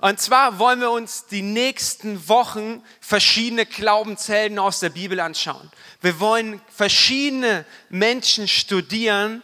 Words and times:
Und 0.00 0.18
zwar 0.18 0.58
wollen 0.58 0.80
wir 0.80 0.90
uns 0.90 1.26
die 1.26 1.42
nächsten 1.42 2.26
Wochen 2.28 2.82
verschiedene 3.00 3.66
Glaubenshelden 3.66 4.58
aus 4.58 4.80
der 4.80 4.88
Bibel 4.88 5.20
anschauen. 5.20 5.70
Wir 6.00 6.18
wollen 6.20 6.60
verschiedene 6.74 7.66
Menschen 7.90 8.48
studieren, 8.48 9.42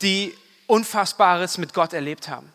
die 0.00 0.34
Unfassbares 0.66 1.58
mit 1.58 1.74
Gott 1.74 1.92
erlebt 1.92 2.28
haben. 2.28 2.50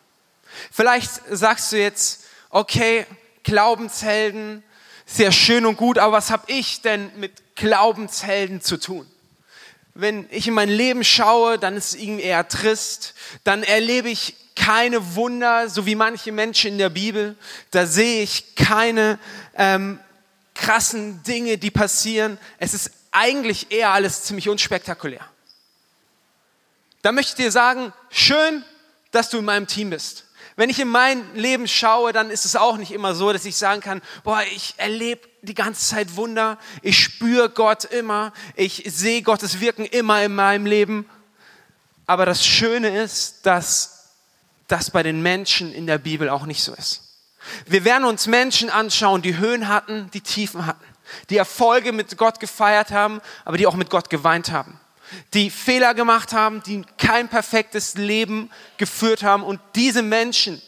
Vielleicht 0.72 1.12
sagst 1.30 1.72
du 1.72 1.78
jetzt, 1.78 2.24
okay, 2.50 3.06
Glaubenshelden, 3.44 4.64
sehr 5.06 5.32
schön 5.32 5.68
und 5.68 5.78
gut, 5.78 6.00
aber 6.00 6.18
was 6.18 6.32
habe 6.32 6.52
ich 6.52 6.82
denn 6.82 7.12
mit 7.18 7.56
Glaubenshelden 7.56 8.62
zu 8.62 8.78
tun? 8.78 9.06
Wenn 9.94 10.28
ich 10.32 10.48
in 10.48 10.56
mein 10.56 10.70
Leben 10.70 11.04
schaue, 11.04 11.60
dann 11.60 11.78
ist 11.78 11.94
es 11.94 12.02
irgendwie 12.02 12.24
eher 12.24 12.48
trist, 12.48 13.14
dann 13.44 13.62
erlebe 13.62 14.10
ich 14.10 14.36
keine 14.58 15.16
Wunder, 15.16 15.70
so 15.70 15.86
wie 15.86 15.96
manche 15.96 16.32
Menschen 16.32 16.74
in 16.74 16.78
der 16.78 16.90
Bibel. 16.90 17.38
Da 17.72 17.86
sehe 17.86 18.24
ich 18.24 18.56
keine 18.56 19.20
ähm, 19.56 20.00
krassen 20.56 21.24
Dinge, 21.24 21.58
die 21.58 21.72
passieren. 21.72 22.38
Es 22.58 22.74
ist 22.74 22.92
eigentlich 23.12 23.72
eher 23.72 23.92
alles 23.92 24.24
ziemlich 24.24 24.50
unspektakulär. 24.50 25.26
Da 27.02 27.12
möchte 27.12 27.32
ich 27.32 27.46
dir 27.46 27.52
sagen, 27.52 27.94
schön, 28.10 28.64
dass 29.12 29.30
du 29.30 29.38
in 29.38 29.46
meinem 29.46 29.68
Team 29.68 29.92
bist. 29.92 30.26
Wenn 30.56 30.72
ich 30.72 30.80
in 30.80 30.88
mein 30.88 31.36
Leben 31.36 31.68
schaue, 31.68 32.12
dann 32.12 32.32
ist 32.32 32.44
es 32.44 32.56
auch 32.56 32.78
nicht 32.78 32.92
immer 32.92 33.14
so, 33.14 33.32
dass 33.32 33.46
ich 33.46 33.56
sagen 33.56 33.80
kann, 33.80 34.02
boah, 34.24 34.42
ich 34.56 34.74
erlebe 34.78 35.22
die 35.44 35.54
ganze 35.54 35.88
Zeit 35.88 36.16
Wunder, 36.16 36.58
ich 36.82 36.98
spüre 36.98 37.50
Gott 37.50 37.86
immer, 37.86 38.34
ich 38.56 38.84
sehe 38.88 39.22
Gottes 39.22 39.60
Wirken 39.60 39.86
immer 39.86 40.24
in 40.24 40.34
meinem 40.34 40.66
Leben. 40.66 41.08
Aber 42.08 42.26
das 42.26 42.44
Schöne 42.44 43.04
ist, 43.04 43.46
dass 43.46 43.97
das 44.68 44.92
bei 44.92 45.04
den 45.04 45.22
Menschen 45.22 45.74
in 45.74 45.88
der 45.88 45.98
Bibel 45.98 46.30
auch 46.30 46.46
nicht 46.46 46.64
so 46.64 46.74
ist. 46.74 47.04
Wir 47.66 47.86
werden 47.86 48.04
uns 48.04 48.28
Menschen 48.28 48.70
anschauen, 48.70 49.22
die 49.22 49.38
Höhen 49.38 49.68
hatten, 49.68 50.12
die 50.12 50.22
Tiefen 50.22 50.66
hatten, 50.66 50.84
die 51.30 51.38
Erfolge 51.38 51.94
mit 51.94 52.18
Gott 52.18 52.40
gefeiert 52.40 52.92
haben, 52.92 53.22
aber 53.46 53.58
die 53.58 53.68
auch 53.68 53.76
mit 53.76 53.90
Gott 53.90 54.10
geweint 54.10 54.52
haben, 54.52 54.80
die 55.34 55.50
Fehler 55.50 55.94
gemacht 55.94 56.34
haben, 56.34 56.62
die 56.64 56.84
kein 56.98 57.30
perfektes 57.30 57.96
Leben 57.96 58.52
geführt 58.78 59.24
haben 59.24 59.44
und 59.44 59.62
diese 59.76 60.02
Menschen 60.02 60.62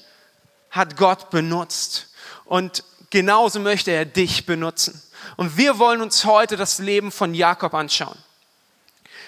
hat 0.71 0.95
Gott 0.95 1.29
benutzt 1.29 2.09
und 2.45 2.83
genauso 3.09 3.59
möchte 3.59 3.91
er 3.91 4.05
dich 4.05 4.45
benutzen. 4.45 5.01
Und 5.35 5.57
wir 5.57 5.79
wollen 5.79 6.01
uns 6.01 6.25
heute 6.25 6.55
das 6.57 6.79
Leben 6.79 7.11
von 7.11 7.33
Jakob 7.33 7.73
anschauen. 7.73 8.17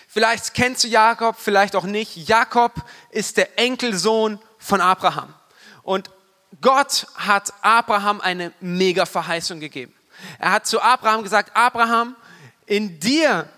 Vielleicht 0.08 0.54
kennst 0.54 0.84
du 0.84 0.88
Jakob, 0.88 1.38
vielleicht 1.40 1.76
auch 1.76 1.86
nicht. 1.86 2.28
Jakob 2.28 2.74
ist 3.12 3.38
der 3.38 3.58
Enkelsohn 3.58 4.40
von 4.62 4.80
Abraham. 4.80 5.34
Und 5.84 6.10
Gott 6.62 7.08
hat 7.16 7.54
Abraham 7.62 8.22
eine 8.22 8.54
mega 8.62 9.06
Verheißung 9.06 9.60
gegeben. 9.60 9.94
Er 10.40 10.52
hat 10.52 10.68
zu 10.68 10.82
Abraham 10.82 11.24
gesagt, 11.24 11.56
Abraham, 11.56 12.16
in 12.66 13.00
dir 13.00 13.50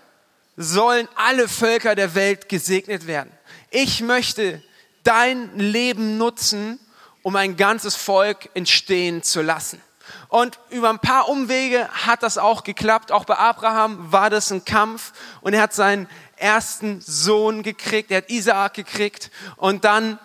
sollen 0.56 1.08
alle 1.14 1.48
Völker 1.48 1.94
der 1.94 2.14
Welt 2.14 2.48
gesegnet 2.48 3.06
werden. 3.06 3.32
Ich 3.70 4.00
möchte 4.00 4.62
dein 5.02 5.56
Leben 5.58 6.16
nutzen, 6.16 6.78
um 7.22 7.36
ein 7.36 7.56
ganzes 7.56 7.96
Volk 7.96 8.48
entstehen 8.54 9.22
zu 9.22 9.42
lassen. 9.42 9.80
Und 10.28 10.58
über 10.70 10.90
ein 10.90 10.98
paar 10.98 11.28
Umwege 11.28 11.88
hat 11.88 12.22
das 12.22 12.38
auch 12.38 12.64
geklappt. 12.64 13.12
Auch 13.12 13.24
bei 13.24 13.36
Abraham 13.36 14.12
war 14.12 14.30
das 14.30 14.50
ein 14.50 14.64
Kampf 14.64 15.12
und 15.40 15.54
er 15.54 15.62
hat 15.62 15.72
seinen 15.72 16.08
ersten 16.36 17.00
Sohn 17.00 17.62
gekriegt, 17.62 18.10
er 18.10 18.18
hat 18.18 18.30
Isaak 18.30 18.74
gekriegt 18.74 19.30
und 19.56 19.84
dann 19.84 20.18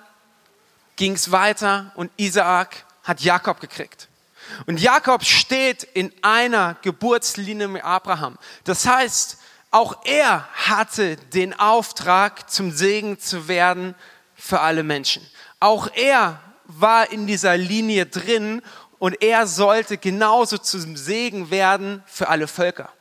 ging 1.00 1.14
es 1.14 1.32
weiter 1.32 1.94
und 1.96 2.12
Isaak 2.18 2.86
hat 3.04 3.22
Jakob 3.22 3.62
gekriegt. 3.62 4.10
Und 4.68 4.82
Jakob 4.82 5.24
steht 5.24 5.84
in 5.84 6.12
einer 6.22 6.76
Geburtslinie 6.82 7.70
mit 7.70 7.86
Abraham. 7.86 8.38
Das 8.66 8.86
heißt, 8.86 9.38
auch 9.72 10.04
er 10.04 10.46
hatte 10.54 11.16
den 11.16 11.58
Auftrag, 11.58 12.50
zum 12.52 12.74
Segen 12.74 13.18
zu 13.18 13.48
werden 13.48 13.96
für 14.36 14.60
alle 14.60 14.84
Menschen. 14.84 15.26
Auch 15.62 15.88
er 15.96 16.42
war 16.66 17.10
in 17.12 17.28
dieser 17.28 17.56
Linie 17.56 18.06
drin 18.06 18.62
und 18.98 19.22
er 19.22 19.48
sollte 19.48 19.98
genauso 19.98 20.58
zum 20.58 20.98
Segen 20.98 21.50
werden 21.50 22.04
für 22.08 22.28
alle 22.28 22.48
Völker. 22.48 22.92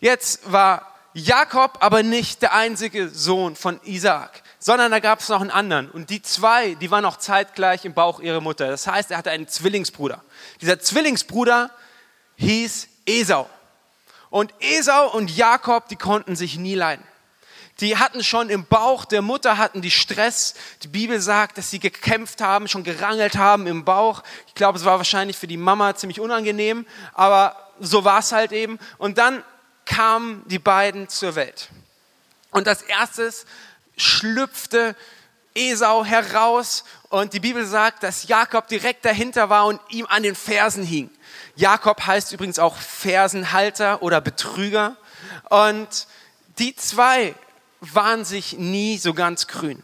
Jetzt 0.00 0.52
war 0.52 0.94
Jakob 1.14 1.78
aber 1.80 2.02
nicht 2.02 2.42
der 2.42 2.52
einzige 2.52 3.08
Sohn 3.08 3.56
von 3.56 3.80
Isaak 3.84 4.42
sondern 4.60 4.92
da 4.92 5.00
gab 5.00 5.20
es 5.20 5.28
noch 5.28 5.40
einen 5.40 5.50
anderen. 5.50 5.90
Und 5.90 6.10
die 6.10 6.22
zwei, 6.22 6.74
die 6.74 6.90
waren 6.90 7.04
auch 7.06 7.16
zeitgleich 7.16 7.84
im 7.86 7.94
Bauch 7.94 8.20
ihrer 8.20 8.40
Mutter. 8.40 8.68
Das 8.68 8.86
heißt, 8.86 9.10
er 9.10 9.16
hatte 9.16 9.30
einen 9.30 9.48
Zwillingsbruder. 9.48 10.22
Dieser 10.60 10.78
Zwillingsbruder 10.78 11.70
hieß 12.36 12.88
Esau. 13.06 13.48
Und 14.28 14.54
Esau 14.60 15.10
und 15.10 15.34
Jakob, 15.34 15.88
die 15.88 15.96
konnten 15.96 16.36
sich 16.36 16.58
nie 16.58 16.74
leiden. 16.74 17.04
Die 17.80 17.96
hatten 17.96 18.22
schon 18.22 18.50
im 18.50 18.66
Bauch 18.66 19.06
der 19.06 19.22
Mutter 19.22 19.56
hatten 19.56 19.80
die 19.80 19.90
Stress. 19.90 20.54
Die 20.82 20.88
Bibel 20.88 21.18
sagt, 21.20 21.56
dass 21.56 21.70
sie 21.70 21.80
gekämpft 21.80 22.42
haben, 22.42 22.68
schon 22.68 22.84
gerangelt 22.84 23.36
haben 23.36 23.66
im 23.66 23.86
Bauch. 23.86 24.22
Ich 24.46 24.54
glaube, 24.54 24.78
es 24.78 24.84
war 24.84 24.98
wahrscheinlich 24.98 25.38
für 25.38 25.46
die 25.46 25.56
Mama 25.56 25.96
ziemlich 25.96 26.20
unangenehm, 26.20 26.86
aber 27.14 27.56
so 27.80 28.04
war 28.04 28.18
es 28.18 28.32
halt 28.32 28.52
eben. 28.52 28.78
Und 28.98 29.16
dann 29.16 29.42
kamen 29.86 30.42
die 30.46 30.58
beiden 30.58 31.08
zur 31.08 31.34
Welt. 31.34 31.70
Und 32.50 32.68
als 32.68 32.82
erstes 32.82 33.46
schlüpfte 34.00 34.96
Esau 35.54 36.04
heraus 36.04 36.84
und 37.08 37.32
die 37.32 37.40
Bibel 37.40 37.66
sagt, 37.66 38.02
dass 38.02 38.28
Jakob 38.28 38.68
direkt 38.68 39.04
dahinter 39.04 39.50
war 39.50 39.66
und 39.66 39.80
ihm 39.90 40.06
an 40.06 40.22
den 40.22 40.34
Fersen 40.34 40.84
hing. 40.84 41.10
Jakob 41.56 42.06
heißt 42.06 42.32
übrigens 42.32 42.58
auch 42.58 42.76
Fersenhalter 42.76 44.02
oder 44.02 44.20
Betrüger. 44.20 44.96
Und 45.48 46.06
die 46.58 46.74
zwei 46.76 47.34
waren 47.80 48.24
sich 48.24 48.54
nie 48.58 48.96
so 48.96 49.12
ganz 49.12 49.46
grün. 49.46 49.82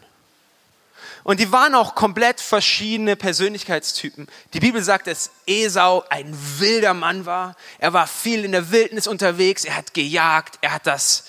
Und 1.23 1.41
die 1.41 1.51
waren 1.51 1.75
auch 1.75 1.93
komplett 1.93 2.39
verschiedene 2.39 3.17
Persönlichkeitstypen. 3.17 4.29
Die 4.53 4.61
Bibel 4.61 4.81
sagt, 4.81 5.07
dass 5.07 5.31
Esau 5.45 6.05
ein 6.09 6.33
wilder 6.57 6.93
Mann 6.93 7.25
war. 7.25 7.57
Er 7.79 7.91
war 7.91 8.07
viel 8.07 8.45
in 8.45 8.53
der 8.53 8.71
Wildnis 8.71 9.07
unterwegs. 9.07 9.65
Er 9.65 9.75
hat 9.75 9.93
gejagt. 9.93 10.57
Er 10.61 10.71
hat 10.71 10.87
das 10.87 11.25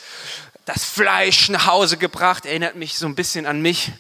das 0.69 0.85
Fleisch 0.85 1.49
nach 1.49 1.67
Hause 1.67 1.97
gebracht. 1.97 2.45
Erinnert 2.45 2.77
mich 2.77 2.99
so 2.99 3.07
ein 3.07 3.15
bisschen 3.15 3.47
an 3.47 3.63
mich. 3.63 3.91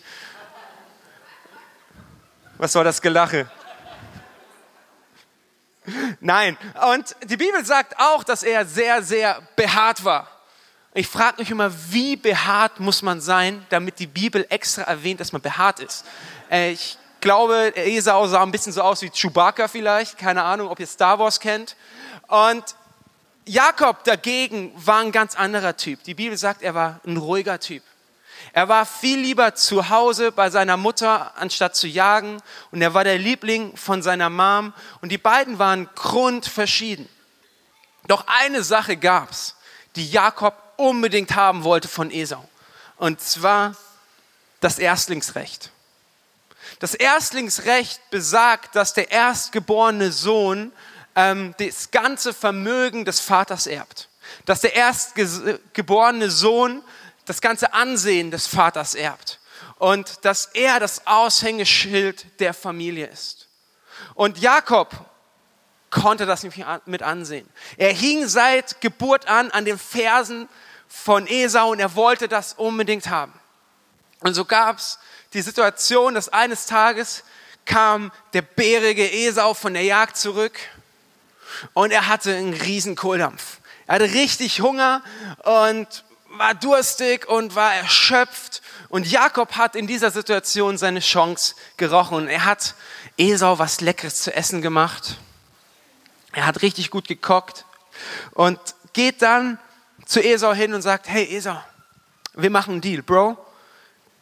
Was 2.59 2.75
war 2.75 2.85
das 2.85 3.01
Gelache? 3.01 3.51
Nein. 6.21 6.59
Und 6.93 7.17
die 7.25 7.39
Bibel 7.39 7.65
sagt 7.65 7.99
auch, 7.99 8.23
dass 8.23 8.43
er 8.43 8.67
sehr, 8.67 9.03
sehr 9.03 9.41
behaart 9.57 10.05
war. 10.05 10.29
Ich 10.93 11.09
frage 11.09 11.39
mich 11.39 11.51
immer, 11.51 11.73
wie 11.91 12.17
behaart 12.17 12.81
muss 12.81 13.01
man 13.01 13.23
sein, 13.23 13.65
damit 13.71 13.99
die 13.99 14.07
Bibel 14.07 14.45
extra 14.51 14.83
erwähnt, 14.83 15.21
dass 15.21 15.33
man 15.33 15.41
behaart 15.41 15.81
ist. 15.81 16.05
Äh, 16.51 16.73
ich 16.73 16.99
glaube, 17.23 17.75
Esau 17.77 18.27
sah 18.27 18.43
ein 18.43 18.53
bisschen 18.53 18.75
so 18.75 18.83
aus 18.83 19.01
wie 19.01 19.09
Chewbacca 19.09 19.69
vielleicht. 19.69 20.19
Keine 20.19 20.43
Ahnung, 20.43 20.69
ob 20.69 20.79
ihr 20.81 20.87
Star 20.87 21.19
Wars 21.19 21.41
kennt. 21.41 21.77
Und 22.27 22.75
Jakob 23.49 24.05
dagegen 24.05 24.73
war 24.77 25.01
ein 25.01 25.13
ganz 25.13 25.35
anderer 25.35 25.77
Typ. 25.77 26.03
Die 26.05 26.15
Bibel 26.15 26.37
sagt, 26.37 26.63
er 26.63 26.75
war 26.75 27.01
ein 27.07 27.17
ruhiger 27.17 27.59
Typ. 27.59 27.83
Er 28.53 28.69
war 28.69 28.87
viel 28.87 29.19
lieber 29.19 29.55
zu 29.55 29.89
Hause 29.89 30.33
bei 30.33 30.51
seiner 30.51 30.77
Mutter, 30.77 31.37
anstatt 31.37 31.75
zu 31.75 31.87
jagen. 31.87 32.43
Und 32.71 32.83
er 32.83 32.95
war 32.95 33.05
der 33.05 33.19
Liebling 33.19 33.77
von 33.77 34.03
seiner 34.03 34.31
Mom. 34.31 34.75
Und 35.01 35.11
die 35.11 35.19
beiden 35.19 35.59
waren 35.59 35.89
grundverschieden. 35.95 37.09
Doch 38.07 38.27
eine 38.27 38.63
Sache 38.63 38.97
gab's, 38.97 39.55
die 39.97 40.11
Jakob 40.11 40.55
unbedingt 40.77 41.35
haben 41.35 41.65
wollte 41.65 41.89
von 41.89 42.11
Esau. 42.11 42.47
Und 42.97 43.21
zwar 43.21 43.75
das 44.61 44.79
Erstlingsrecht. 44.79 45.73
Das 46.81 46.95
Erstlingsrecht 46.95 48.11
besagt, 48.11 48.77
dass 48.77 48.93
der 48.93 49.11
erstgeborene 49.11 50.13
Sohn 50.13 50.73
ähm, 51.19 51.53
das 51.59 51.91
ganze 51.91 52.33
Vermögen 52.33 53.05
des 53.05 53.19
Vaters 53.19 53.67
erbt. 53.67 54.09
Dass 54.45 54.61
der 54.61 54.75
erstgeborene 54.75 56.31
Sohn 56.31 56.83
das 57.25 57.41
ganze 57.41 57.73
Ansehen 57.75 58.31
des 58.31 58.47
Vaters 58.47 58.95
erbt. 58.95 59.41
Und 59.79 60.25
dass 60.25 60.47
er 60.47 60.79
das 60.79 61.07
Aushängeschild 61.07 62.41
der 62.41 62.55
Familie 62.55 63.07
ist. 63.07 63.49
Und 64.15 64.39
Jakob 64.39 64.93
konnte 65.91 66.25
das 66.25 66.45
nicht 66.45 66.59
mit 66.87 67.03
ansehen. 67.03 67.49
Er 67.77 67.93
hing 67.93 68.29
seit 68.29 68.81
Geburt 68.81 69.27
an 69.27 69.51
an 69.51 69.65
den 69.65 69.79
Fersen 69.79 70.49
von 70.87 71.27
Esau 71.27 71.71
und 71.71 71.81
er 71.81 71.97
wollte 71.97 72.29
das 72.29 72.53
unbedingt 72.53 73.09
haben. 73.09 73.33
Und 74.21 74.35
so 74.35 74.45
gab 74.45 74.79
es 74.79 74.99
die 75.33 75.43
Situation, 75.43 76.15
dass 76.15 76.29
eines 76.29 76.67
Tages 76.67 77.25
kam 77.65 78.13
der 78.35 78.43
bärige 78.43 79.11
Esau 79.11 79.55
von 79.55 79.75
der 79.75 79.83
Jagd 79.83 80.17
zurück 80.17 80.59
und 81.75 81.91
er 81.91 82.09
hatte 82.09 82.35
einen 82.35 82.55
riesen 82.55 82.97
Kohldampf. 82.97 83.59
Er 83.87 83.97
hatte 83.97 84.13
richtig 84.13 84.61
Hunger 84.61 85.03
und 85.45 86.05
war 86.31 86.55
durstig 86.55 87.27
und 87.29 87.55
war 87.55 87.75
erschöpft. 87.75 88.63
Und 88.89 89.11
Jakob 89.11 89.57
hat 89.57 89.75
in 89.75 89.87
dieser 89.87 90.11
Situation 90.11 90.79
seine 90.79 91.01
Chance 91.01 91.55
gerochen. 91.77 92.29
Er 92.29 92.45
hat 92.45 92.75
Esau 93.17 93.59
was 93.59 93.81
Leckeres 93.81 94.23
zu 94.23 94.35
essen 94.35 94.63
gemacht. 94.63 95.17
Er 96.33 96.47
hat 96.47 96.63
richtig 96.63 96.91
gut 96.91 97.09
gekocht 97.09 97.65
und 98.33 98.59
geht 98.93 99.23
dann 99.23 99.59
zu 100.07 100.23
Esau 100.23 100.53
hin 100.53 100.75
und 100.75 100.83
sagt, 100.83 101.09
hey 101.09 101.25
Esau, 101.37 101.61
wir 102.35 102.51
machen 102.51 102.75
einen 102.75 102.81
Deal, 102.81 103.03
Bro. 103.03 103.37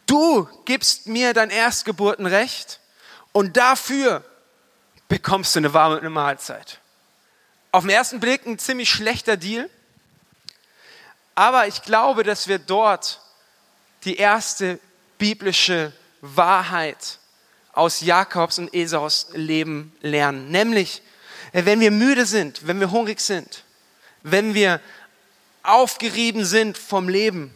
Du 0.06 0.48
gibst 0.64 1.06
mir 1.06 1.34
dein 1.34 1.50
Erstgeburtenrecht 1.50 2.80
und 3.32 3.56
dafür 3.56 4.24
bekommst 5.08 5.54
du 5.54 5.58
eine 5.58 5.74
warme 5.74 6.08
Mahlzeit. 6.08 6.78
Auf 7.76 7.84
den 7.84 7.90
ersten 7.90 8.20
Blick 8.20 8.46
ein 8.46 8.58
ziemlich 8.58 8.88
schlechter 8.88 9.36
Deal, 9.36 9.68
aber 11.34 11.66
ich 11.66 11.82
glaube, 11.82 12.22
dass 12.22 12.48
wir 12.48 12.58
dort 12.58 13.20
die 14.04 14.16
erste 14.16 14.80
biblische 15.18 15.92
Wahrheit 16.22 17.18
aus 17.74 18.00
Jakobs 18.00 18.58
und 18.58 18.72
Esaus 18.72 19.26
Leben 19.34 19.94
lernen. 20.00 20.50
Nämlich, 20.50 21.02
wenn 21.52 21.80
wir 21.80 21.90
müde 21.90 22.24
sind, 22.24 22.66
wenn 22.66 22.80
wir 22.80 22.92
hungrig 22.92 23.20
sind, 23.20 23.62
wenn 24.22 24.54
wir 24.54 24.80
aufgerieben 25.62 26.46
sind 26.46 26.78
vom 26.78 27.10
Leben, 27.10 27.52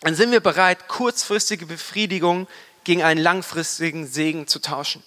dann 0.00 0.14
sind 0.14 0.32
wir 0.32 0.40
bereit, 0.40 0.88
kurzfristige 0.88 1.66
Befriedigung 1.66 2.48
gegen 2.84 3.02
einen 3.02 3.20
langfristigen 3.20 4.06
Segen 4.06 4.46
zu 4.46 4.60
tauschen. 4.60 5.02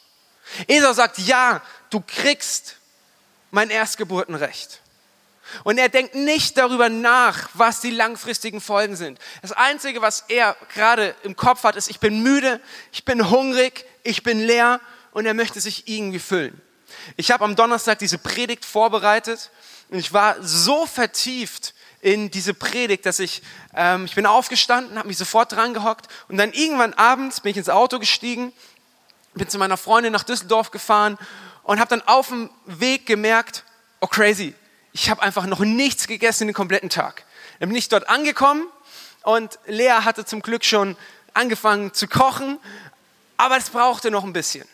Esau 0.68 0.94
sagt, 0.94 1.18
ja, 1.18 1.64
du 1.90 2.04
kriegst 2.06 2.76
mein 3.52 3.70
Erstgeburtenrecht. 3.70 4.82
Und 5.64 5.78
er 5.78 5.90
denkt 5.90 6.16
nicht 6.16 6.58
darüber 6.58 6.90
nach, 6.90 7.50
was 7.54 7.82
die 7.82 7.90
langfristigen 7.90 8.62
Folgen 8.62 8.96
sind. 8.96 9.20
Das 9.42 9.52
Einzige, 9.52 10.02
was 10.02 10.26
er 10.28 10.56
gerade 10.74 11.16
im 11.24 11.36
Kopf 11.36 11.64
hat, 11.64 11.76
ist, 11.76 11.90
ich 11.90 12.00
bin 12.00 12.22
müde, 12.22 12.62
ich 12.92 13.06
bin 13.06 13.30
hungrig, 13.30 13.86
ich 14.04 14.24
bin 14.24 14.40
leer 14.40 14.80
und 15.12 15.26
er 15.26 15.34
möchte 15.34 15.60
sich 15.60 15.88
irgendwie 15.88 16.20
füllen. 16.20 16.62
Ich 17.18 17.32
habe 17.32 17.46
am 17.46 17.56
Donnerstag 17.56 18.00
diese 18.00 18.18
Predigt 18.18 18.66
vorbereitet 18.66 19.50
und 19.90 20.00
ich 20.00 20.14
war 20.14 20.36
so 20.42 20.86
vertieft 20.86 21.74
in 22.02 22.32
diese 22.32 22.54
Predigt, 22.54 23.06
dass 23.06 23.20
ich, 23.20 23.42
ähm, 23.76 24.06
ich 24.06 24.16
bin 24.16 24.26
aufgestanden, 24.26 24.98
habe 24.98 25.08
mich 25.08 25.18
sofort 25.18 25.52
dran 25.52 25.74
gehockt 25.74 26.08
und 26.30 26.38
dann 26.38 26.54
irgendwann 26.54 26.94
abends 26.94 27.42
bin 27.42 27.52
ich 27.52 27.58
ins 27.58 27.70
Auto 27.70 28.00
gestiegen, 28.00 28.54
bin 29.34 29.50
zu 29.50 29.58
meiner 29.58 29.78
Freundin 29.78 30.14
nach 30.14 30.24
Düsseldorf 30.24 30.72
gefahren 30.72 31.18
und 31.70 31.80
habe 31.80 31.90
dann 31.90 32.02
auf 32.08 32.30
dem 32.30 32.50
Weg 32.66 33.06
gemerkt, 33.06 33.64
oh 34.00 34.08
crazy, 34.08 34.56
ich 34.92 35.08
habe 35.12 35.22
einfach 35.22 35.46
noch 35.46 35.60
nichts 35.60 36.08
gegessen 36.08 36.48
den 36.48 36.56
kompletten 36.56 36.90
Tag. 36.90 37.26
Dann 37.60 37.70
bin 37.70 37.78
ich 37.78 37.90
dort 37.90 38.10
angekommen 38.10 38.66
und 39.22 39.60
Lea 39.68 40.00
hatte 40.04 40.26
zum 40.26 40.42
Glück 40.42 40.66
schon 40.66 40.98
angefangen 41.36 41.94
zu 41.94 42.08
kochen, 42.08 42.58
aber 43.38 43.56
es 43.56 43.70
brauchte 43.70 44.10
noch 44.10 44.24
ein 44.24 44.34
bisschen. 44.34 44.68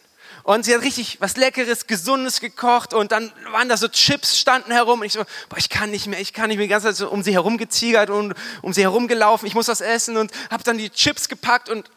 Und 0.43 0.63
sie 0.63 0.73
hat 0.73 0.83
richtig 0.83 1.19
was 1.19 1.35
Leckeres, 1.35 1.85
Gesundes 1.87 2.39
gekocht 2.39 2.93
und 2.93 3.11
dann 3.11 3.29
waren 3.51 3.67
da 3.67 3.75
so 3.75 3.89
Chips 3.89 4.39
standen 4.39 4.71
herum 4.71 5.01
und 5.01 5.05
ich 5.05 5.11
so, 5.11 5.25
boah, 5.49 5.57
ich 5.57 5.67
kann 5.67 5.91
nicht 5.91 6.07
mehr, 6.07 6.21
ich 6.21 6.31
kann 6.31 6.47
nicht 6.47 6.55
mehr, 6.55 6.67
die 6.67 6.69
ganze 6.69 6.87
Zeit 6.87 6.95
so 6.95 7.09
um 7.09 7.23
sie 7.23 7.33
herum 7.33 7.57
geziegert 7.57 8.09
und 8.09 8.35
um 8.61 8.71
sie 8.71 8.83
herumgelaufen, 8.83 9.49
ich 9.49 9.53
muss 9.53 9.67
was 9.67 9.81
essen 9.81 10.15
und 10.15 10.31
habe 10.49 10.63
dann 10.63 10.77
die 10.77 10.89
Chips 10.89 11.27
gepackt 11.27 11.67
und 11.67 11.91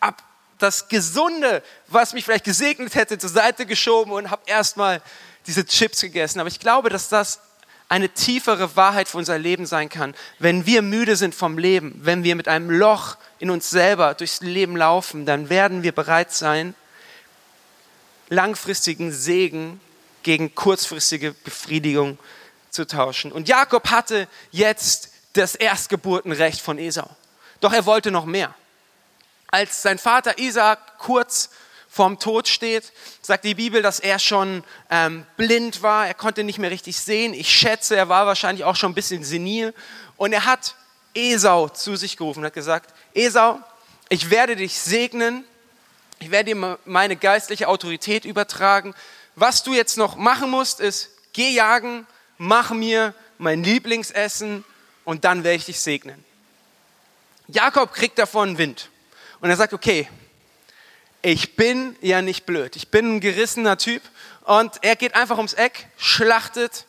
ab 0.00 0.24
das 0.58 0.88
Gesunde, 0.88 1.62
was 1.88 2.12
mich 2.12 2.24
vielleicht 2.24 2.44
gesegnet 2.44 2.94
hätte, 2.94 3.18
zur 3.18 3.30
Seite 3.30 3.66
geschoben 3.66 4.12
und 4.12 4.30
habe 4.30 4.42
erstmal 4.46 5.02
diese 5.46 5.66
Chips 5.66 6.00
gegessen. 6.00 6.40
Aber 6.40 6.48
ich 6.48 6.60
glaube, 6.60 6.90
dass 6.90 7.08
das 7.08 7.40
eine 7.88 8.08
tiefere 8.08 8.76
Wahrheit 8.76 9.08
für 9.08 9.18
unser 9.18 9.38
Leben 9.38 9.66
sein 9.66 9.88
kann. 9.88 10.14
Wenn 10.38 10.66
wir 10.66 10.82
müde 10.82 11.16
sind 11.16 11.34
vom 11.34 11.58
Leben, 11.58 12.00
wenn 12.02 12.24
wir 12.24 12.34
mit 12.34 12.48
einem 12.48 12.70
Loch 12.70 13.16
in 13.38 13.50
uns 13.50 13.70
selber 13.70 14.14
durchs 14.14 14.40
Leben 14.40 14.76
laufen, 14.76 15.26
dann 15.26 15.50
werden 15.50 15.82
wir 15.82 15.92
bereit 15.92 16.32
sein, 16.32 16.74
langfristigen 18.28 19.12
Segen 19.12 19.80
gegen 20.22 20.54
kurzfristige 20.54 21.32
Befriedigung 21.32 22.18
zu 22.70 22.86
tauschen. 22.86 23.30
Und 23.30 23.48
Jakob 23.48 23.90
hatte 23.90 24.28
jetzt 24.50 25.10
das 25.34 25.54
Erstgeburtenrecht 25.54 26.60
von 26.60 26.78
Esau. 26.78 27.08
Doch 27.60 27.72
er 27.72 27.86
wollte 27.86 28.10
noch 28.10 28.24
mehr. 28.24 28.54
Als 29.54 29.82
sein 29.82 29.98
Vater 29.98 30.36
Isaac 30.40 30.98
kurz 30.98 31.48
vorm 31.88 32.18
Tod 32.18 32.48
steht, 32.48 32.92
sagt 33.22 33.44
die 33.44 33.54
Bibel, 33.54 33.82
dass 33.82 34.00
er 34.00 34.18
schon 34.18 34.64
ähm, 34.90 35.24
blind 35.36 35.80
war, 35.80 36.08
er 36.08 36.14
konnte 36.14 36.42
nicht 36.42 36.58
mehr 36.58 36.72
richtig 36.72 36.98
sehen. 36.98 37.32
Ich 37.34 37.50
schätze, 37.50 37.94
er 37.94 38.08
war 38.08 38.26
wahrscheinlich 38.26 38.64
auch 38.64 38.74
schon 38.74 38.90
ein 38.90 38.96
bisschen 38.96 39.22
senil. 39.22 39.72
Und 40.16 40.32
er 40.32 40.44
hat 40.44 40.74
Esau 41.14 41.68
zu 41.68 41.94
sich 41.94 42.16
gerufen 42.16 42.40
und 42.40 42.46
hat 42.46 42.54
gesagt, 42.54 42.92
Esau, 43.14 43.60
ich 44.08 44.28
werde 44.28 44.56
dich 44.56 44.76
segnen, 44.76 45.44
ich 46.18 46.32
werde 46.32 46.52
dir 46.52 46.78
meine 46.84 47.14
geistliche 47.14 47.68
Autorität 47.68 48.24
übertragen. 48.24 48.92
Was 49.36 49.62
du 49.62 49.72
jetzt 49.72 49.96
noch 49.96 50.16
machen 50.16 50.50
musst, 50.50 50.80
ist, 50.80 51.10
geh 51.32 51.50
jagen, 51.50 52.08
mach 52.38 52.72
mir 52.72 53.14
mein 53.38 53.62
Lieblingsessen 53.62 54.64
und 55.04 55.24
dann 55.24 55.44
werde 55.44 55.58
ich 55.58 55.66
dich 55.66 55.78
segnen. 55.78 56.24
Jakob 57.46 57.92
kriegt 57.92 58.18
davon 58.18 58.58
Wind 58.58 58.88
und 59.44 59.50
er 59.50 59.56
sagt, 59.56 59.74
okay, 59.74 60.08
ich 61.20 61.54
bin 61.54 61.96
ja 62.00 62.22
nicht 62.22 62.46
blöd. 62.46 62.76
Ich 62.76 62.88
bin 62.88 63.16
ein 63.16 63.20
gerissener 63.20 63.76
Typ. 63.76 64.00
Und 64.44 64.78
er 64.80 64.96
geht 64.96 65.14
einfach 65.14 65.36
ums 65.36 65.52
Eck, 65.52 65.86
schlachtet 65.98 66.86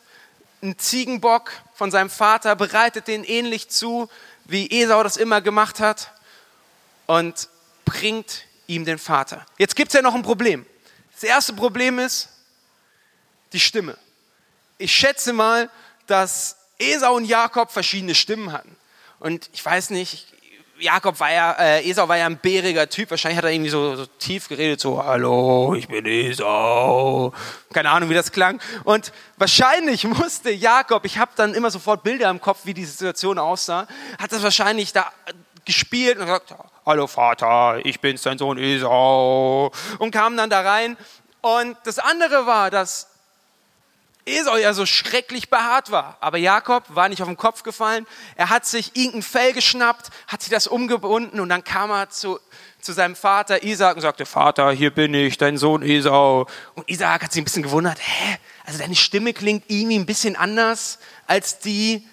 einen 0.62 0.78
Ziegenbock 0.78 1.52
von 1.74 1.90
seinem 1.90 2.08
Vater, 2.08 2.56
bereitet 2.56 3.08
den 3.08 3.24
ähnlich 3.24 3.68
zu, 3.68 4.08
wie 4.46 4.70
Esau 4.70 5.02
das 5.02 5.18
immer 5.18 5.42
gemacht 5.42 5.80
hat 5.80 6.12
und 7.04 7.50
bringt 7.84 8.44
ihm 8.66 8.86
den 8.86 8.96
Vater. 8.98 9.44
Jetzt 9.58 9.76
gibt 9.76 9.88
es 9.88 9.94
ja 9.94 10.00
noch 10.00 10.14
ein 10.14 10.22
Problem. 10.22 10.64
Das 11.12 11.24
erste 11.24 11.52
Problem 11.52 11.98
ist 11.98 12.30
die 13.52 13.60
Stimme. 13.60 13.98
Ich 14.78 14.96
schätze 14.96 15.34
mal, 15.34 15.68
dass 16.06 16.56
Esau 16.78 17.16
und 17.16 17.26
Jakob 17.26 17.70
verschiedene 17.70 18.14
Stimmen 18.14 18.50
hatten. 18.50 18.74
Und 19.18 19.50
ich 19.52 19.62
weiß 19.62 19.90
nicht, 19.90 20.26
Jakob 20.78 21.18
war 21.20 21.32
ja, 21.32 21.52
äh, 21.52 21.88
Esau 21.88 22.08
war 22.08 22.16
ja 22.16 22.26
ein 22.26 22.38
bäriger 22.38 22.88
Typ. 22.88 23.10
Wahrscheinlich 23.10 23.38
hat 23.38 23.44
er 23.44 23.50
irgendwie 23.50 23.70
so, 23.70 23.96
so, 23.96 24.06
tief 24.06 24.48
geredet, 24.48 24.80
so, 24.80 25.02
hallo, 25.02 25.74
ich 25.74 25.88
bin 25.88 26.04
Esau. 26.06 27.32
Keine 27.72 27.90
Ahnung, 27.90 28.10
wie 28.10 28.14
das 28.14 28.32
klang. 28.32 28.60
Und 28.84 29.12
wahrscheinlich 29.36 30.04
musste 30.08 30.50
Jakob, 30.50 31.04
ich 31.04 31.18
habe 31.18 31.32
dann 31.36 31.54
immer 31.54 31.70
sofort 31.70 32.02
Bilder 32.02 32.30
im 32.30 32.40
Kopf, 32.40 32.60
wie 32.64 32.74
die 32.74 32.84
Situation 32.84 33.38
aussah, 33.38 33.86
hat 34.18 34.32
das 34.32 34.42
wahrscheinlich 34.42 34.92
da 34.92 35.10
gespielt 35.64 36.18
und 36.18 36.26
gesagt, 36.26 36.54
hallo 36.84 37.06
Vater, 37.06 37.80
ich 37.84 38.00
bin's, 38.00 38.22
dein 38.22 38.38
Sohn 38.38 38.58
Esau. 38.58 39.72
Und 39.98 40.10
kam 40.10 40.36
dann 40.36 40.50
da 40.50 40.60
rein. 40.60 40.96
Und 41.40 41.76
das 41.84 41.98
andere 41.98 42.46
war, 42.46 42.70
dass 42.70 43.08
Esau 44.26 44.56
ja 44.56 44.74
so 44.74 44.86
schrecklich 44.86 45.48
behaart 45.50 45.92
war. 45.92 46.16
Aber 46.20 46.36
Jakob 46.36 46.82
war 46.88 47.08
nicht 47.08 47.22
auf 47.22 47.28
den 47.28 47.36
Kopf 47.36 47.62
gefallen. 47.62 48.06
Er 48.34 48.50
hat 48.50 48.66
sich 48.66 48.96
irgendein 48.96 49.22
Fell 49.22 49.52
geschnappt, 49.52 50.10
hat 50.26 50.42
sich 50.42 50.50
das 50.50 50.66
umgebunden 50.66 51.38
und 51.38 51.48
dann 51.48 51.62
kam 51.62 51.90
er 51.90 52.10
zu, 52.10 52.40
zu 52.80 52.92
seinem 52.92 53.14
Vater 53.14 53.62
Isaac 53.62 53.94
und 53.94 54.02
sagte, 54.02 54.26
Vater, 54.26 54.72
hier 54.72 54.90
bin 54.90 55.14
ich, 55.14 55.38
dein 55.38 55.56
Sohn 55.56 55.82
Esau. 55.82 56.48
Und 56.74 56.88
Isaac 56.88 57.22
hat 57.22 57.32
sich 57.32 57.40
ein 57.40 57.44
bisschen 57.44 57.62
gewundert, 57.62 57.98
hä? 58.00 58.38
Also 58.64 58.80
deine 58.80 58.96
Stimme 58.96 59.32
klingt 59.32 59.64
irgendwie 59.68 59.98
ein 59.98 60.06
bisschen 60.06 60.34
anders 60.34 60.98
als 61.28 61.60
die 61.60 62.06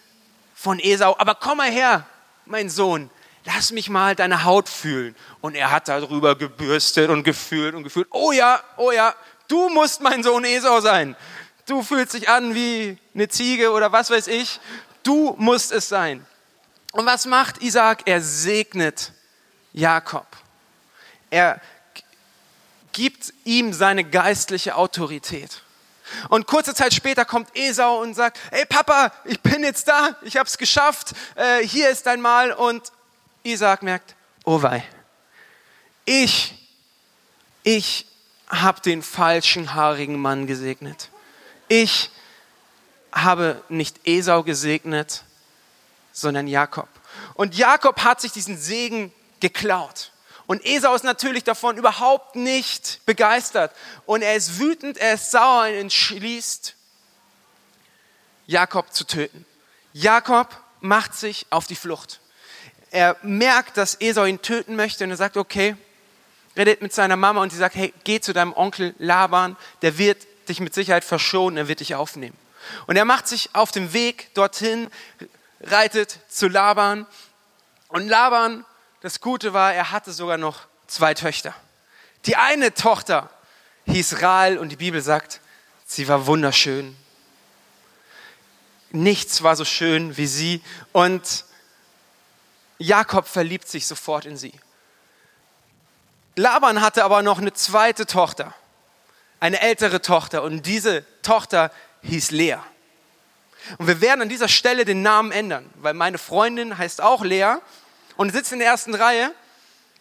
von 0.54 0.80
Esau. 0.80 1.16
Aber 1.18 1.34
komm 1.34 1.58
mal 1.58 1.72
her, 1.72 2.06
mein 2.46 2.70
Sohn, 2.70 3.10
lass 3.44 3.72
mich 3.72 3.90
mal 3.90 4.16
deine 4.16 4.44
Haut 4.44 4.70
fühlen. 4.70 5.16
Und 5.42 5.56
er 5.56 5.72
hat 5.72 5.88
darüber 5.88 6.36
gebürstet 6.36 7.10
und 7.10 7.24
gefühlt 7.24 7.74
und 7.74 7.84
gefühlt. 7.84 8.08
Oh 8.12 8.32
ja, 8.32 8.62
oh 8.78 8.92
ja, 8.92 9.16
du 9.48 9.70
musst 9.70 10.02
mein 10.02 10.22
Sohn 10.22 10.46
Esau 10.46 10.80
sein 10.80 11.16
du 11.66 11.82
fühlst 11.84 12.14
dich 12.14 12.30
an 12.30 12.56
wie 12.56 12.98
eine 13.14 13.28
Ziege 13.28 13.72
oder 13.72 13.92
was 13.92 14.10
weiß 14.10 14.28
ich. 14.28 14.60
Du 15.04 15.36
musst 15.38 15.72
es 15.72 15.90
sein. 15.90 16.26
Und 16.92 17.06
was 17.06 17.26
macht 17.26 17.62
Isaac? 17.62 18.04
Er 18.06 18.22
segnet 18.22 19.12
Jakob. 19.74 20.28
Er 21.30 21.60
gibt 22.92 23.34
ihm 23.44 23.74
seine 23.74 24.04
geistliche 24.04 24.76
Autorität. 24.76 25.62
Und 26.30 26.46
kurze 26.46 26.76
Zeit 26.76 26.94
später 26.94 27.26
kommt 27.26 27.50
Esau 27.56 28.02
und 28.02 28.14
sagt, 28.14 28.38
hey 28.52 28.66
Papa, 28.66 29.12
ich 29.26 29.42
bin 29.42 29.64
jetzt 29.64 29.88
da, 29.88 30.16
ich 30.22 30.38
habe 30.38 30.48
es 30.48 30.58
geschafft, 30.60 31.14
äh, 31.36 31.66
hier 31.66 31.90
ist 31.90 32.06
dein 32.06 32.22
Mal. 32.22 32.52
Und 32.52 32.92
Isaac 33.42 33.82
merkt, 33.82 34.16
oh 34.46 34.62
wei, 34.62 34.84
ich, 36.06 36.54
ich 37.64 38.06
habe 38.48 38.80
den 38.82 39.02
falschen 39.02 39.74
haarigen 39.74 40.20
Mann 40.22 40.46
gesegnet 40.46 41.10
ich 41.74 42.12
habe 43.12 43.64
nicht 43.68 44.08
Esau 44.08 44.44
gesegnet, 44.44 45.24
sondern 46.12 46.48
Jakob. 46.48 46.88
Und 47.34 47.56
Jakob 47.56 48.04
hat 48.04 48.22
sich 48.22 48.32
diesen 48.32 48.58
Segen 48.58 49.12
geklaut. 49.40 50.12
Und 50.46 50.64
Esau 50.66 50.94
ist 50.94 51.04
natürlich 51.04 51.44
davon 51.44 51.78
überhaupt 51.78 52.36
nicht 52.36 53.04
begeistert. 53.08 53.72
Und 54.06 54.22
er 54.22 54.36
ist 54.36 54.60
wütend, 54.60 54.98
er 54.98 55.16
ist 55.16 55.32
sauer 55.32 55.64
und 55.64 55.74
entschließt, 55.74 56.76
Jakob 58.46 58.94
zu 58.94 59.06
töten. 59.06 59.44
Jakob 59.94 60.56
macht 60.80 61.16
sich 61.16 61.48
auf 61.50 61.66
die 61.66 61.76
Flucht. 61.76 62.20
Er 62.92 63.16
merkt, 63.24 63.78
dass 63.78 64.00
Esau 64.00 64.26
ihn 64.26 64.44
töten 64.44 64.76
möchte 64.76 65.06
und 65.06 65.10
er 65.10 65.18
sagt, 65.18 65.38
okay, 65.38 65.76
redet 66.56 66.84
mit 66.84 66.94
seiner 66.94 67.16
Mama 67.16 67.42
und 67.42 67.52
sie 67.52 67.58
sagt, 67.58 67.74
hey, 67.74 67.92
geh 68.04 68.20
zu 68.20 68.32
deinem 68.32 68.54
Onkel 68.54 68.94
Laban, 69.00 69.58
der 69.82 69.98
wird 69.98 70.28
dich 70.50 70.60
mit 70.60 70.74
Sicherheit 70.74 71.04
verschonen, 71.04 71.58
er 71.58 71.68
wird 71.68 71.80
dich 71.80 71.96
aufnehmen. 71.96 72.38
Und 72.88 72.96
er 72.96 73.06
macht 73.06 73.28
sich 73.28 73.50
auf 73.54 73.72
den 73.72 73.94
Weg 73.94 74.34
dorthin, 74.34 74.90
reitet 75.62 76.20
zu 76.30 76.48
Laban. 76.48 77.06
Und 77.90 78.08
Laban, 78.08 78.66
das 79.02 79.20
Gute 79.20 79.54
war, 79.54 79.74
er 79.74 79.92
hatte 79.92 80.14
sogar 80.14 80.38
noch 80.38 80.62
zwei 80.88 81.14
Töchter. 81.14 81.54
Die 82.26 82.36
eine 82.36 82.74
Tochter 82.74 83.30
hieß 83.86 84.22
Rahl 84.22 84.58
und 84.58 84.70
die 84.70 84.78
Bibel 84.78 85.02
sagt, 85.02 85.42
sie 85.86 86.08
war 86.08 86.26
wunderschön. 86.26 86.96
Nichts 88.92 89.44
war 89.44 89.56
so 89.56 89.66
schön 89.66 90.16
wie 90.18 90.28
sie. 90.28 90.62
Und 90.92 91.46
Jakob 92.78 93.28
verliebt 93.28 93.68
sich 93.68 93.88
sofort 93.88 94.26
in 94.26 94.38
sie. 94.38 94.54
Laban 96.36 96.82
hatte 96.82 97.04
aber 97.04 97.22
noch 97.22 97.40
eine 97.40 97.54
zweite 97.54 98.06
Tochter, 98.06 98.54
eine 99.44 99.60
ältere 99.60 100.02
Tochter. 100.02 100.42
Und 100.42 100.66
diese 100.66 101.04
Tochter 101.22 101.70
hieß 102.04 102.32
Lea. 102.32 102.60
Und 103.78 103.88
wir 103.88 104.00
werden 104.00 104.22
an 104.22 104.30
dieser 104.30 104.48
Stelle 104.48 104.86
den 104.86 105.02
Namen 105.02 105.34
ändern, 105.34 105.70
weil 105.76 105.94
meine 105.94 106.18
Freundin 106.18 106.78
heißt 106.78 107.02
auch 107.02 107.26
Lea 107.26 107.56
und 108.16 108.32
sitzt 108.32 108.54
in 108.54 108.60
der 108.60 108.70
ersten 108.70 108.96
Reihe. 108.96 109.34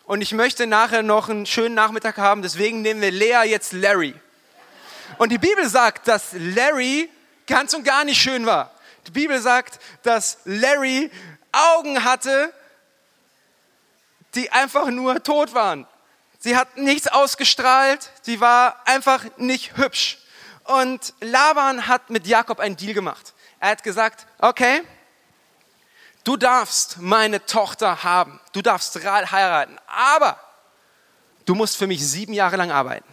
Und 0.04 0.20
ich 0.20 0.32
möchte 0.32 0.68
nachher 0.68 1.02
noch 1.02 1.28
einen 1.28 1.46
schönen 1.46 1.74
Nachmittag 1.74 2.18
haben, 2.18 2.42
deswegen 2.42 2.82
nehmen 2.82 3.00
wir 3.00 3.10
Lea 3.10 3.42
jetzt 3.46 3.72
Larry. 3.72 4.14
Und 5.18 5.32
die 5.32 5.38
Bibel 5.38 5.68
sagt, 5.68 6.06
dass 6.06 6.34
Larry 6.34 7.10
ganz 7.48 7.74
und 7.74 7.82
gar 7.82 8.04
nicht 8.04 8.22
schön 8.22 8.46
war. 8.46 8.70
Die 9.08 9.10
Bibel 9.10 9.40
sagt, 9.40 9.80
dass 10.04 10.38
Larry 10.44 11.10
Augen 11.50 12.04
hatte, 12.04 12.52
die 14.36 14.52
einfach 14.52 14.86
nur 14.86 15.20
tot 15.24 15.52
waren. 15.52 15.88
Sie 16.44 16.56
hat 16.56 16.76
nichts 16.76 17.06
ausgestrahlt, 17.06 18.10
sie 18.22 18.40
war 18.40 18.84
einfach 18.84 19.24
nicht 19.36 19.76
hübsch. 19.76 20.18
Und 20.64 21.14
Laban 21.20 21.86
hat 21.86 22.10
mit 22.10 22.26
Jakob 22.26 22.58
einen 22.58 22.76
Deal 22.76 22.94
gemacht. 22.94 23.32
Er 23.60 23.70
hat 23.70 23.84
gesagt, 23.84 24.26
okay, 24.38 24.82
du 26.24 26.36
darfst 26.36 26.98
meine 26.98 27.46
Tochter 27.46 28.02
haben, 28.02 28.40
du 28.52 28.60
darfst 28.60 28.98
heiraten, 29.04 29.78
aber 29.86 30.36
du 31.46 31.54
musst 31.54 31.76
für 31.76 31.86
mich 31.86 32.04
sieben 32.04 32.32
Jahre 32.32 32.56
lang 32.56 32.72
arbeiten. 32.72 33.08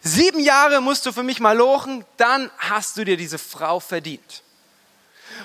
Sieben 0.00 0.40
Jahre 0.40 0.80
musst 0.80 1.06
du 1.06 1.12
für 1.12 1.22
mich 1.22 1.38
mal 1.38 1.56
lochen, 1.56 2.04
dann 2.16 2.50
hast 2.58 2.96
du 2.96 3.04
dir 3.04 3.16
diese 3.16 3.38
Frau 3.38 3.78
verdient. 3.78 4.42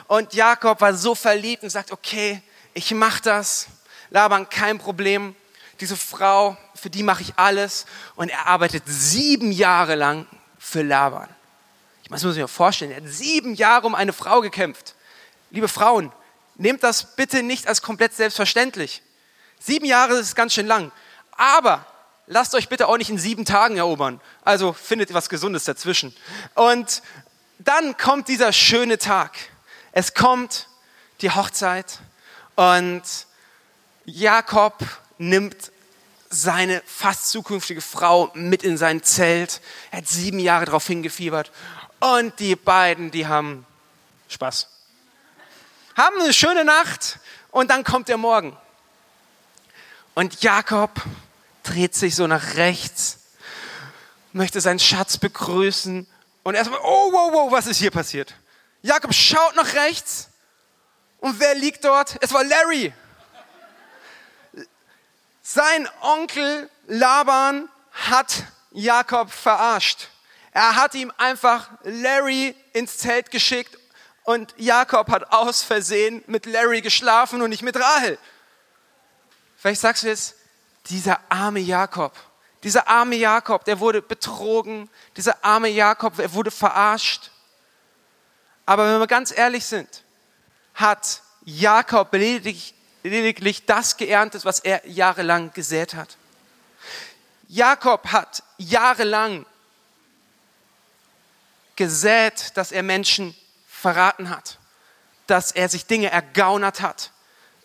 Und 0.08 0.34
Jakob 0.34 0.82
war 0.82 0.96
so 0.96 1.14
verliebt 1.14 1.62
und 1.62 1.70
sagt, 1.70 1.92
okay, 1.92 2.42
ich 2.74 2.90
mache 2.90 3.22
das. 3.22 3.68
Laban, 4.10 4.50
kein 4.50 4.80
Problem. 4.80 5.36
Diese 5.80 5.96
Frau, 5.96 6.58
für 6.82 6.90
die 6.90 7.04
mache 7.04 7.22
ich 7.22 7.34
alles. 7.36 7.86
Und 8.16 8.30
er 8.30 8.48
arbeitet 8.48 8.84
sieben 8.88 9.52
Jahre 9.52 9.94
lang 9.94 10.26
für 10.58 10.82
Laban. 10.82 11.30
Ich 12.04 12.10
muss 12.10 12.24
mir 12.24 12.48
vorstellen, 12.48 12.90
er 12.90 12.98
hat 12.98 13.08
sieben 13.08 13.54
Jahre 13.54 13.86
um 13.86 13.94
eine 13.94 14.14
Frau 14.14 14.42
gekämpft. 14.42 14.96
Liebe 15.52 15.68
Frauen, 15.68 16.12
nehmt 16.56 16.82
das 16.84 17.16
bitte 17.16 17.44
nicht 17.44 17.68
als 17.68 17.84
komplett 17.84 18.16
selbstverständlich. 18.16 19.04
Sieben 19.60 19.86
Jahre 19.86 20.16
ist 20.16 20.36
ganz 20.36 20.54
schön 20.54 20.66
lang. 20.66 20.92
Aber 21.38 21.86
lasst 22.26 22.56
euch 22.56 22.68
bitte 22.68 22.88
auch 22.88 22.98
nicht 22.98 23.12
in 23.12 23.20
sieben 23.20 23.46
Tagen 23.46 23.78
erobern. 23.78 24.20
Also 24.44 24.74
findet 24.74 25.14
was 25.14 25.30
Gesundes 25.30 25.66
dazwischen. 25.66 26.16
Und 26.56 27.04
dann 27.60 27.96
kommt 27.96 28.28
dieser 28.28 28.54
schöne 28.54 28.98
Tag. 28.98 29.38
Es 29.92 30.16
kommt 30.16 30.68
die 31.22 31.30
Hochzeit 31.30 32.00
und 32.56 33.04
Jakob 34.06 34.84
nimmt 35.20 35.72
seine 36.32 36.82
fast 36.86 37.30
zukünftige 37.30 37.82
Frau 37.82 38.32
mit 38.34 38.64
in 38.64 38.78
sein 38.78 39.04
Zelt. 39.04 39.62
Er 39.92 40.00
hat 40.00 40.08
sieben 40.08 40.40
Jahre 40.40 40.66
darauf 40.66 40.88
hingefiebert. 40.88 41.52
Und 42.00 42.40
die 42.40 42.56
beiden, 42.56 43.12
die 43.12 43.28
haben 43.28 43.66
Spaß. 44.30 44.68
Haben 45.96 46.22
eine 46.22 46.34
schöne 46.34 46.64
Nacht 46.64 47.20
und 47.52 47.70
dann 47.70 47.84
kommt 47.84 48.08
der 48.08 48.18
Morgen. 48.18 48.58
Und 50.16 50.42
Jakob 50.42 51.02
dreht 51.64 51.96
sich 51.96 52.16
so 52.16 52.28
nach 52.28 52.56
rechts, 52.56 53.20
möchte 54.32 54.62
seinen 54.62 54.80
Schatz 54.80 55.18
begrüßen 55.18 56.08
und 56.44 56.56
erstmal, 56.56 56.80
oh, 56.80 57.12
wow, 57.12 57.34
wow, 57.34 57.52
was 57.52 57.68
ist 57.68 57.78
hier 57.78 57.92
passiert? 57.92 58.34
Jakob 58.82 59.14
schaut 59.14 59.56
nach 59.56 59.74
rechts 59.74 60.30
und 61.20 61.40
wer 61.40 61.56
liegt 61.56 61.84
dort? 61.84 62.18
Es 62.22 62.34
war 62.34 62.44
Larry. 62.44 62.94
Sein 65.54 65.90
Onkel 66.00 66.70
Laban 66.88 67.68
hat 67.92 68.46
Jakob 68.72 69.30
verarscht. 69.30 70.08
Er 70.54 70.78
hat 70.78 70.96
ihm 70.96 71.12
einfach 71.18 71.70
Larry 71.84 72.56
ins 72.72 73.00
Zelt 73.00 73.32
geschickt 73.32 73.78
und 74.24 74.54
Jakob 74.56 75.10
hat 75.10 75.34
aus 75.34 75.62
Versehen 75.62 76.24
mit 76.28 76.46
Larry 76.46 76.80
geschlafen 76.80 77.42
und 77.42 77.50
nicht 77.50 77.64
mit 77.64 77.78
Rahel. 77.78 78.18
Vielleicht 79.58 79.82
sagst 79.82 80.04
du 80.04 80.08
jetzt, 80.08 80.36
dieser 80.86 81.20
arme 81.28 81.60
Jakob, 81.60 82.14
dieser 82.64 82.88
arme 82.88 83.18
Jakob, 83.18 83.66
der 83.66 83.82
wurde 83.82 84.02
betrogen, 84.02 84.90
dieser 85.18 85.44
arme 85.44 85.68
Jakob, 85.68 86.18
er 86.18 86.32
wurde 86.32 86.52
verarscht. 86.52 87.30
Aber 88.66 88.90
wenn 88.90 89.02
wir 89.02 89.08
ganz 89.08 89.38
ehrlich 89.38 89.66
sind, 89.66 90.06
hat 90.76 91.22
Jakob 91.44 92.14
lediglich 92.14 92.74
lediglich 93.04 93.66
das 93.66 93.98
geerntet, 93.98 94.46
was 94.46 94.60
er 94.60 94.88
jahrelang 94.88 95.52
gesät 95.54 95.94
hat. 95.94 96.18
Jakob 97.48 98.08
hat 98.08 98.44
jahrelang 98.58 99.46
gesät, 101.76 102.56
dass 102.56 102.72
er 102.72 102.84
Menschen 102.84 103.36
verraten 103.68 104.30
hat, 104.30 104.58
dass 105.28 105.52
er 105.52 105.68
sich 105.68 105.86
Dinge 105.86 106.12
ergaunert 106.12 106.82
hat, 106.82 107.12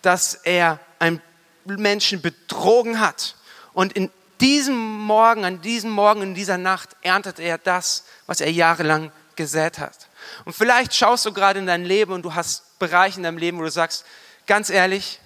dass 0.03 0.35
er 0.35 0.81
einen 0.99 1.21
Menschen 1.65 2.23
betrogen 2.23 3.01
hat. 3.01 3.37
Und 3.75 3.93
in 3.93 4.11
diesem 4.41 4.77
Morgen, 4.77 5.45
an 5.45 5.61
diesem 5.61 5.91
Morgen, 5.91 6.23
in 6.23 6.35
dieser 6.35 6.59
Nacht 6.59 6.97
erntet 7.03 7.39
er 7.39 7.59
das, 7.59 8.05
was 8.27 8.41
er 8.41 8.51
jahrelang 8.51 9.13
gesät 9.37 9.79
hat. 9.79 10.09
Und 10.45 10.55
vielleicht 10.55 10.95
schaust 10.95 11.25
du 11.27 11.33
gerade 11.33 11.59
in 11.59 11.67
dein 11.67 11.85
Leben 11.85 12.13
und 12.13 12.23
du 12.23 12.35
hast 12.35 12.79
Bereiche 12.79 13.19
in 13.19 13.23
deinem 13.23 13.39
Leben, 13.39 13.59
wo 13.59 13.63
du 13.63 13.71
sagst, 13.71 14.05
ganz 14.47 14.71
ehrlich, 14.71 15.21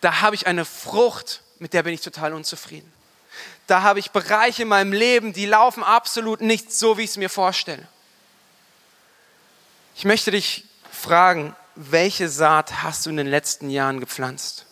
da 0.00 0.20
habe 0.20 0.34
ich 0.34 0.46
eine 0.46 0.64
Frucht, 0.64 1.42
mit 1.58 1.72
der 1.72 1.82
bin 1.82 1.94
ich 1.94 2.00
total 2.00 2.34
unzufrieden. 2.34 2.92
Da 3.66 3.82
habe 3.82 3.98
ich 3.98 4.10
Bereiche 4.12 4.62
in 4.62 4.68
meinem 4.68 4.92
Leben, 4.92 5.32
die 5.32 5.46
laufen 5.46 5.82
absolut 5.82 6.40
nicht 6.40 6.72
so, 6.72 6.98
wie 6.98 7.02
ich 7.02 7.10
es 7.10 7.16
mir 7.16 7.30
vorstelle. 7.30 7.86
Ich 9.96 10.04
möchte 10.04 10.30
dich 10.30 10.64
fragen, 10.92 11.56
welche 11.74 12.28
Saat 12.28 12.82
hast 12.82 13.06
du 13.06 13.10
in 13.10 13.16
den 13.16 13.26
letzten 13.26 13.70
Jahren 13.70 14.00
gepflanzt? 14.00 14.66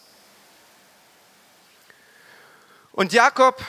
Und 2.93 3.13
Jakob 3.13 3.61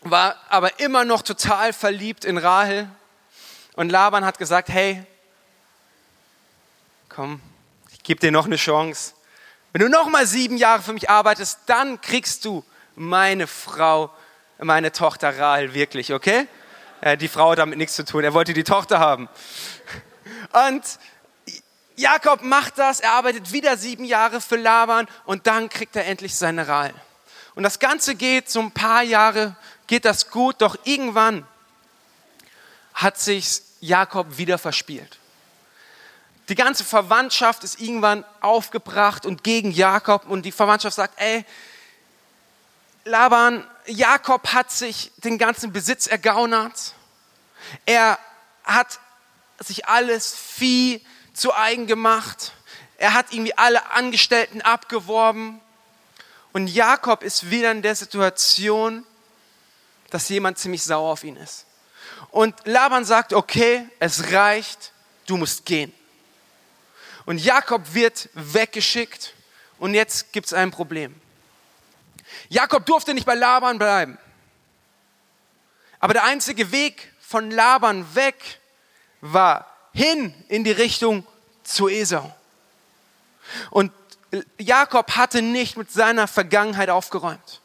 war 0.00 0.36
aber 0.48 0.80
immer 0.80 1.04
noch 1.04 1.22
total 1.22 1.72
verliebt 1.72 2.24
in 2.24 2.36
Rahel. 2.36 2.88
Und 3.74 3.90
Laban 3.90 4.24
hat 4.24 4.38
gesagt, 4.38 4.68
hey, 4.68 5.04
komm, 7.08 7.40
ich 7.92 8.02
gebe 8.02 8.20
dir 8.20 8.32
noch 8.32 8.46
eine 8.46 8.56
Chance. 8.56 9.13
Wenn 9.74 9.80
du 9.80 9.88
noch 9.88 10.08
mal 10.08 10.24
sieben 10.24 10.56
Jahre 10.56 10.82
für 10.82 10.92
mich 10.92 11.10
arbeitest, 11.10 11.58
dann 11.66 12.00
kriegst 12.00 12.44
du 12.44 12.62
meine 12.94 13.48
Frau, 13.48 14.08
meine 14.58 14.92
Tochter 14.92 15.36
Rahel 15.36 15.74
wirklich, 15.74 16.12
okay? 16.12 16.46
Äh, 17.00 17.16
die 17.16 17.26
Frau 17.26 17.50
hat 17.50 17.58
damit 17.58 17.76
nichts 17.76 17.96
zu 17.96 18.04
tun. 18.04 18.22
Er 18.22 18.34
wollte 18.34 18.52
die 18.52 18.62
Tochter 18.62 19.00
haben. 19.00 19.28
Und 20.68 20.84
Jakob 21.96 22.42
macht 22.42 22.78
das, 22.78 23.00
er 23.00 23.14
arbeitet 23.14 23.50
wieder 23.50 23.76
sieben 23.76 24.04
Jahre 24.04 24.40
für 24.40 24.54
Laban 24.54 25.08
und 25.24 25.48
dann 25.48 25.68
kriegt 25.68 25.96
er 25.96 26.06
endlich 26.06 26.36
seine 26.36 26.68
Rahel. 26.68 26.94
Und 27.56 27.64
das 27.64 27.80
Ganze 27.80 28.14
geht 28.14 28.48
so 28.48 28.60
ein 28.60 28.70
paar 28.70 29.02
Jahre, 29.02 29.56
geht 29.88 30.04
das 30.04 30.30
gut, 30.30 30.54
doch 30.60 30.76
irgendwann 30.84 31.44
hat 32.94 33.18
sich 33.18 33.60
Jakob 33.80 34.38
wieder 34.38 34.58
verspielt. 34.58 35.18
Die 36.48 36.54
ganze 36.54 36.84
Verwandtschaft 36.84 37.64
ist 37.64 37.80
irgendwann 37.80 38.24
aufgebracht 38.40 39.24
und 39.24 39.44
gegen 39.44 39.70
Jakob 39.70 40.26
und 40.26 40.42
die 40.42 40.52
Verwandtschaft 40.52 40.96
sagt, 40.96 41.18
ey, 41.20 41.44
Laban, 43.04 43.66
Jakob 43.86 44.48
hat 44.52 44.70
sich 44.70 45.12
den 45.18 45.38
ganzen 45.38 45.72
Besitz 45.72 46.06
ergaunert. 46.06 46.94
Er 47.86 48.18
hat 48.64 48.98
sich 49.58 49.86
alles 49.86 50.34
Vieh 50.34 51.04
zu 51.32 51.54
eigen 51.54 51.86
gemacht. 51.86 52.52
Er 52.96 53.14
hat 53.14 53.32
irgendwie 53.32 53.56
alle 53.56 53.90
Angestellten 53.90 54.62
abgeworben. 54.62 55.60
Und 56.52 56.68
Jakob 56.68 57.22
ist 57.22 57.50
wieder 57.50 57.72
in 57.72 57.82
der 57.82 57.94
Situation, 57.94 59.04
dass 60.10 60.28
jemand 60.28 60.58
ziemlich 60.58 60.82
sauer 60.82 61.12
auf 61.12 61.24
ihn 61.24 61.36
ist. 61.36 61.66
Und 62.30 62.54
Laban 62.64 63.04
sagt, 63.04 63.32
okay, 63.32 63.86
es 63.98 64.32
reicht, 64.32 64.92
du 65.26 65.36
musst 65.36 65.64
gehen. 65.66 65.92
Und 67.24 67.38
Jakob 67.38 67.94
wird 67.94 68.28
weggeschickt 68.34 69.34
und 69.78 69.94
jetzt 69.94 70.32
gibt 70.32 70.46
es 70.46 70.52
ein 70.52 70.70
Problem. 70.70 71.14
Jakob 72.48 72.84
durfte 72.86 73.14
nicht 73.14 73.26
bei 73.26 73.34
Laban 73.34 73.78
bleiben. 73.78 74.18
Aber 76.00 76.12
der 76.12 76.24
einzige 76.24 76.70
Weg 76.70 77.12
von 77.20 77.50
Laban 77.50 78.14
weg 78.14 78.60
war 79.20 79.66
hin 79.92 80.34
in 80.48 80.64
die 80.64 80.72
Richtung 80.72 81.26
zu 81.62 81.88
Esau. 81.88 82.34
Und 83.70 83.92
Jakob 84.58 85.16
hatte 85.16 85.40
nicht 85.40 85.76
mit 85.76 85.90
seiner 85.90 86.26
Vergangenheit 86.26 86.90
aufgeräumt. 86.90 87.60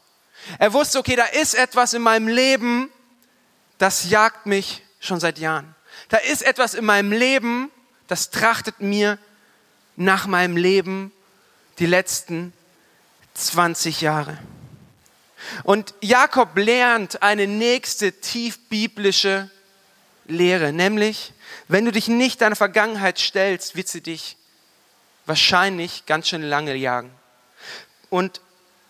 Er 0.58 0.72
wusste, 0.72 0.98
okay, 0.98 1.16
da 1.16 1.24
ist 1.24 1.54
etwas 1.54 1.92
in 1.92 2.02
meinem 2.02 2.28
Leben, 2.28 2.90
das 3.78 4.08
jagt 4.08 4.46
mich 4.46 4.82
schon 5.00 5.20
seit 5.20 5.38
Jahren. 5.38 5.74
Da 6.08 6.16
ist 6.16 6.42
etwas 6.42 6.74
in 6.74 6.84
meinem 6.84 7.12
Leben, 7.12 7.70
das 8.06 8.30
trachtet 8.30 8.80
mir 8.80 9.18
nach 10.00 10.26
meinem 10.26 10.56
Leben 10.56 11.12
die 11.78 11.84
letzten 11.84 12.54
20 13.34 14.00
Jahre. 14.00 14.38
Und 15.62 15.94
Jakob 16.00 16.56
lernt 16.56 17.22
eine 17.22 17.46
nächste 17.46 18.12
tiefbiblische 18.12 19.50
Lehre, 20.26 20.72
nämlich, 20.72 21.34
wenn 21.68 21.84
du 21.84 21.92
dich 21.92 22.08
nicht 22.08 22.40
deiner 22.40 22.56
Vergangenheit 22.56 23.18
stellst, 23.18 23.76
wird 23.76 23.88
sie 23.88 24.00
dich 24.00 24.36
wahrscheinlich 25.26 26.06
ganz 26.06 26.28
schön 26.28 26.42
lange 26.42 26.74
jagen. 26.76 27.10
Und 28.08 28.40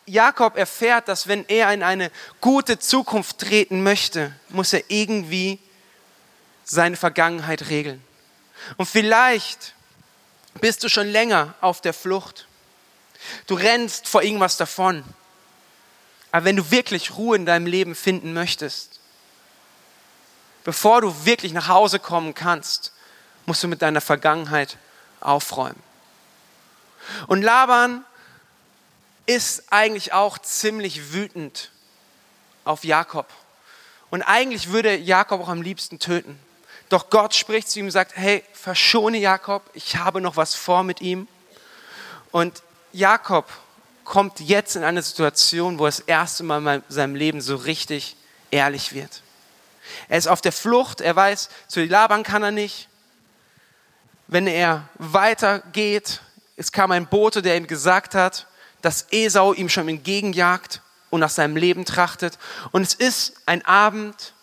Jakob 0.07 0.57
erfährt, 0.57 1.09
dass 1.09 1.27
wenn 1.27 1.45
er 1.49 1.73
in 1.75 1.83
eine 1.83 2.13
gute 2.41 2.79
Zukunft 2.79 3.39
treten 3.39 3.83
möchte, 3.83 4.33
muss 4.49 4.73
er 4.73 4.85
irgendwie 4.89 5.59
seine 6.65 6.97
Vergangenheit 6.97 7.69
regeln. 7.69 8.01
Und 8.77 8.87
vielleicht 8.87 9.75
bist 10.55 10.83
du 10.83 10.89
schon 10.89 11.07
länger 11.07 11.55
auf 11.61 11.81
der 11.81 11.95
Flucht. 11.95 12.47
Du 13.47 13.55
rennst 13.55 14.09
vor 14.09 14.23
irgendwas 14.23 14.57
davon. 14.57 15.05
Aber 16.33 16.45
wenn 16.45 16.57
du 16.57 16.71
wirklich 16.71 17.17
Ruhe 17.17 17.37
in 17.37 17.47
deinem 17.47 17.67
Leben 17.67 17.95
finden 17.95 18.33
möchtest, 18.33 19.01
bevor 20.65 21.01
du 21.01 21.25
wirklich 21.25 21.53
nach 21.53 21.69
Hause 21.69 21.99
kommen 21.99 22.35
kannst, 22.35 22.93
musst 23.47 23.63
du 23.63 23.69
mit 23.69 23.83
deiner 23.83 24.01
Vergangenheit 24.01 24.77
aufräumen. 25.21 25.83
Und 27.27 27.43
Laban 27.43 28.05
ist 29.27 29.73
eigentlich 29.73 30.13
auch 30.13 30.39
ziemlich 30.39 31.13
wütend 31.13 31.71
auf 32.65 32.85
Jakob. 32.85 33.27
Und 34.11 34.23
eigentlich 34.23 34.71
würde 34.71 34.97
Jakob 34.97 35.41
auch 35.41 35.49
am 35.49 35.63
liebsten 35.63 35.99
töten. 35.99 36.39
Doch 36.91 37.09
Gott 37.09 37.35
spricht 37.35 37.71
zu 37.71 37.79
ihm 37.79 37.87
und 37.87 37.93
sagt, 37.93 38.17
hey, 38.17 38.45
verschone 38.53 39.19
Jakob, 39.19 39.63
ich 39.75 39.97
habe 39.97 40.21
noch 40.21 40.37
was 40.37 40.55
vor 40.55 40.83
mit 40.83 41.01
ihm. 41.01 41.29
Und 42.33 42.63
Jakob 42.93 43.47
kommt 44.05 44.41
jetzt 44.41 44.75
in 44.75 44.83
eine 44.83 45.01
Situation, 45.01 45.79
wo 45.79 45.85
er 45.85 45.91
das 45.91 46.01
erste 46.01 46.43
Mal 46.43 46.67
in 46.67 46.83
seinem 46.89 47.15
Leben 47.15 47.41
so 47.41 47.55
richtig 47.55 48.17
ehrlich 48.51 48.93
wird. 48.93 49.23
Er 50.09 50.19
ist 50.19 50.27
auf 50.27 50.41
der 50.41 50.51
Flucht, 50.51 51.01
er 51.01 51.15
weiß, 51.15 51.49
zu 51.69 51.85
Laban 51.85 52.25
kann 52.25 52.43
er 52.43 52.51
nicht. 52.51 52.89
Wenn 54.27 54.49
er 54.49 54.89
weitergeht, 54.99 56.21
es 56.57 56.73
kam 56.73 56.91
ein 56.91 57.07
Bote, 57.07 57.41
der 57.41 57.57
ihm 57.57 57.69
gesagt 57.69 58.17
hat, 58.17 58.49
dass 58.83 59.07
Esau 59.13 59.53
ihm 59.53 59.69
schon 59.69 59.89
entgegenjagt 59.89 60.83
und 61.11 61.21
nach 61.21 61.31
seinem 61.31 61.57
Leben 61.57 61.85
trachtet. 61.85 62.37
Und 62.73 62.83
es 62.83 62.95
ist 62.95 63.35
ein 63.47 63.65
Abend, 63.65 64.35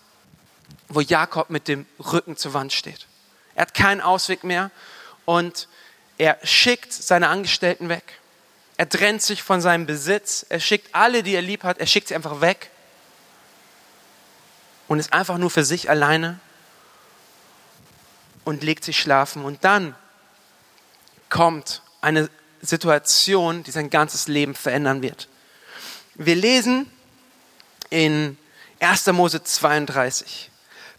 wo 0.89 1.01
Jakob 1.01 1.49
mit 1.49 1.67
dem 1.67 1.85
Rücken 1.99 2.37
zur 2.37 2.53
Wand 2.53 2.73
steht. 2.73 3.07
Er 3.55 3.63
hat 3.63 3.73
keinen 3.73 4.01
Ausweg 4.01 4.43
mehr 4.43 4.71
und 5.25 5.67
er 6.17 6.37
schickt 6.43 6.93
seine 6.93 7.27
Angestellten 7.29 7.89
weg. 7.89 8.19
Er 8.77 8.87
trennt 8.87 9.21
sich 9.21 9.43
von 9.43 9.61
seinem 9.61 9.85
Besitz. 9.85 10.45
Er 10.47 10.59
schickt 10.59 10.93
alle, 10.93 11.23
die 11.23 11.35
er 11.35 11.41
lieb 11.41 11.63
hat, 11.63 11.79
er 11.79 11.87
schickt 11.87 12.07
sie 12.07 12.15
einfach 12.15 12.41
weg 12.41 12.69
und 14.87 14.99
ist 14.99 15.13
einfach 15.13 15.37
nur 15.37 15.49
für 15.49 15.65
sich 15.65 15.89
alleine 15.89 16.39
und 18.45 18.63
legt 18.63 18.83
sich 18.83 18.99
schlafen. 18.99 19.43
Und 19.43 19.63
dann 19.63 19.95
kommt 21.29 21.81
eine 22.01 22.29
Situation, 22.61 23.63
die 23.63 23.71
sein 23.71 23.89
ganzes 23.89 24.27
Leben 24.27 24.55
verändern 24.55 25.01
wird. 25.01 25.27
Wir 26.15 26.35
lesen 26.35 26.89
in 27.89 28.37
1. 28.79 29.07
Mose 29.07 29.43
32. 29.43 30.49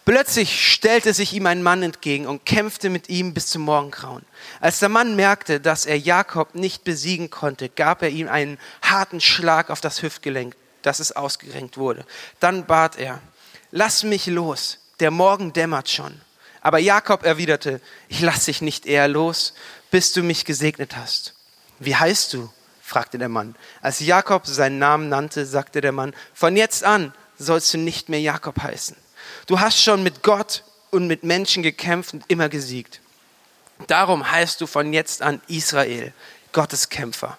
Plötzlich 0.09 0.73
stellte 0.73 1.12
sich 1.12 1.35
ihm 1.35 1.44
ein 1.44 1.62
Mann 1.62 1.83
entgegen 1.83 2.27
und 2.27 2.47
kämpfte 2.47 2.88
mit 2.88 3.11
ihm 3.11 3.35
bis 3.35 3.49
zum 3.49 3.61
Morgengrauen. 3.61 4.25
Als 4.59 4.79
der 4.79 4.88
Mann 4.88 5.16
merkte, 5.16 5.61
dass 5.61 5.85
er 5.85 5.99
Jakob 5.99 6.55
nicht 6.55 6.83
besiegen 6.83 7.29
konnte, 7.29 7.68
gab 7.68 8.01
er 8.01 8.09
ihm 8.09 8.27
einen 8.27 8.57
harten 8.81 9.21
Schlag 9.21 9.68
auf 9.68 9.83
das 9.83 10.01
Hüftgelenk, 10.01 10.57
dass 10.81 11.01
es 11.01 11.12
ausgerenkt 11.12 11.77
wurde. 11.77 12.07
Dann 12.40 12.64
bat 12.64 12.97
er, 12.97 13.21
lass 13.71 14.03
mich 14.03 14.25
los, 14.29 14.79
der 14.99 15.11
Morgen 15.11 15.53
dämmert 15.53 15.90
schon. 15.90 16.18
Aber 16.62 16.79
Jakob 16.79 17.23
erwiderte, 17.23 17.83
ich 18.09 18.23
lass 18.23 18.47
dich 18.47 18.62
nicht 18.62 18.87
eher 18.87 19.09
los, 19.09 19.53
bis 19.90 20.14
du 20.14 20.23
mich 20.23 20.47
gesegnet 20.47 20.97
hast. 20.97 21.35
Wie 21.81 21.97
heißt 21.97 22.33
du? 22.33 22.51
fragte 22.81 23.18
der 23.18 23.29
Mann. 23.29 23.57
Als 23.83 24.01
Jakob 24.01 24.47
seinen 24.47 24.79
Namen 24.79 25.11
nannte, 25.11 25.44
sagte 25.44 25.83
der 25.83 25.92
Mann, 25.92 26.14
von 26.33 26.57
jetzt 26.57 26.83
an 26.83 27.12
sollst 27.37 27.75
du 27.75 27.77
nicht 27.77 28.09
mehr 28.09 28.23
Jakob 28.23 28.59
heißen. 28.62 28.97
Du 29.49 29.59
hast 29.59 29.83
schon 29.83 30.03
mit 30.03 30.23
Gott 30.23 30.63
und 30.91 31.07
mit 31.07 31.25
Menschen 31.25 31.63
gekämpft 31.63 32.13
und 32.13 32.23
immer 32.29 32.51
gesiegt. 32.51 33.01
Darum 33.87 34.31
heißt 34.31 34.61
du 34.61 34.67
von 34.67 34.93
jetzt 34.93 35.23
an 35.23 35.41
Israel, 35.49 36.13
Gottes 36.53 36.91
Kämpfer. 36.91 37.39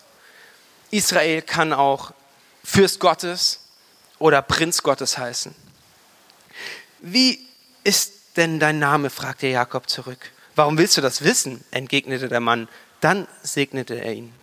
Israel 0.90 1.44
kann 1.44 1.72
auch 1.72 2.12
Fürst 2.64 3.00
Gottes 3.00 3.60
oder 4.18 4.42
Prinz 4.42 4.82
Gottes 4.82 5.20
heißen. 5.20 5.54
Wie 7.02 7.46
ist 7.84 8.14
denn 8.38 8.60
dein 8.60 8.80
Name? 8.80 9.12
fragte 9.12 9.46
Jakob 9.46 9.88
zurück. 9.88 10.32
Warum 10.56 10.80
willst 10.80 10.98
du 10.98 11.02
das 11.02 11.24
wissen? 11.24 11.64
entgegnete 11.70 12.28
der 12.28 12.40
Mann. 12.40 12.70
Dann 13.02 13.28
segnete 13.44 13.94
er 13.94 14.14
ihn. 14.14 14.34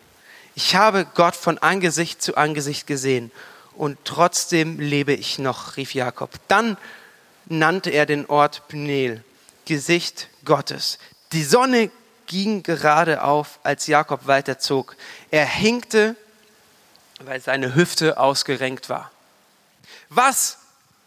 Ich 0.54 0.76
habe 0.76 1.04
Gott 1.04 1.34
von 1.34 1.58
Angesicht 1.58 2.22
zu 2.22 2.36
Angesicht 2.36 2.86
gesehen 2.86 3.32
und 3.74 3.98
trotzdem 4.04 4.78
lebe 4.78 5.14
ich 5.14 5.40
noch, 5.40 5.76
rief 5.76 5.94
Jakob. 5.94 6.30
Dann 6.46 6.76
nannte 7.46 7.90
er 7.90 8.06
den 8.06 8.26
Ort 8.26 8.68
Pnel, 8.68 9.24
Gesicht 9.64 10.28
Gottes. 10.44 10.98
Die 11.32 11.44
Sonne 11.44 11.90
ging 12.26 12.62
gerade 12.62 13.22
auf, 13.22 13.58
als 13.62 13.86
Jakob 13.86 14.26
weiterzog. 14.26 14.96
Er 15.30 15.46
hinkte, 15.46 16.16
weil 17.20 17.40
seine 17.40 17.74
Hüfte 17.74 18.18
ausgerenkt 18.18 18.88
war. 18.88 19.10
Was 20.08 20.58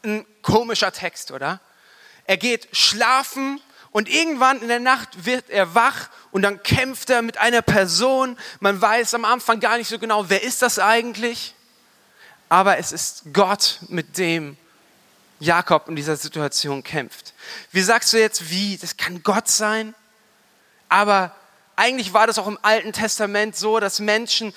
ein 0.04 0.26
komischer 0.42 0.92
Text, 0.92 1.32
oder? 1.32 1.60
Er 2.26 2.38
geht 2.38 2.68
schlafen 2.72 3.62
und 3.92 4.08
irgendwann 4.08 4.62
in 4.62 4.68
der 4.68 4.80
Nacht 4.80 5.26
wird 5.26 5.50
er 5.50 5.76
wach 5.76 6.10
und 6.32 6.42
dann 6.44 6.62
kämpft 6.64 7.10
er 7.10 7.22
mit 7.22 7.38
einer 7.38 7.62
Person. 7.62 8.38
Man 8.60 8.82
weiß 8.82 9.14
am 9.14 9.26
Anfang 9.26 9.60
gar 9.60 9.78
nicht 9.78 9.88
so 9.88 10.00
genau, 10.00 10.30
wer 10.30 10.44
ist 10.44 10.62
das 10.62 10.80
eigentlich? 10.80 11.54
Aber 12.50 12.78
es 12.78 12.92
ist 12.92 13.24
Gott, 13.34 13.80
mit 13.90 14.18
dem 14.18 14.58
Jakob 15.40 15.88
in 15.88 15.96
dieser 15.96 16.16
Situation 16.16 16.84
kämpft. 16.84 17.34
Wie 17.72 17.82
sagst 17.82 18.14
du 18.14 18.20
jetzt, 18.20 18.50
wie? 18.50 18.78
Das 18.78 18.98
kann 18.98 19.24
Gott 19.24 19.48
sein? 19.48 19.96
Aber 20.90 21.36
eigentlich 21.76 22.14
war 22.14 22.28
das 22.28 22.38
auch 22.38 22.48
im 22.48 22.60
Alten 22.62 22.92
Testament 22.92 23.56
so, 23.56 23.80
dass 23.80 24.00
Menschen 24.00 24.54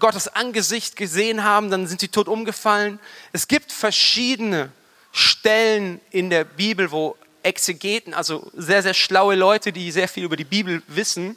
Gottes 0.00 0.26
Angesicht 0.26 0.96
gesehen 0.96 1.44
haben, 1.44 1.70
dann 1.70 1.86
sind 1.86 2.00
sie 2.00 2.08
tot 2.08 2.26
umgefallen. 2.26 2.98
Es 3.32 3.46
gibt 3.46 3.70
verschiedene 3.70 4.72
Stellen 5.12 6.00
in 6.10 6.30
der 6.30 6.44
Bibel, 6.44 6.90
wo 6.90 7.16
Exegeten, 7.44 8.12
also 8.12 8.50
sehr, 8.56 8.82
sehr 8.82 8.94
schlaue 8.94 9.36
Leute, 9.36 9.72
die 9.72 9.92
sehr 9.92 10.08
viel 10.08 10.24
über 10.24 10.36
die 10.36 10.44
Bibel 10.44 10.82
wissen 10.88 11.36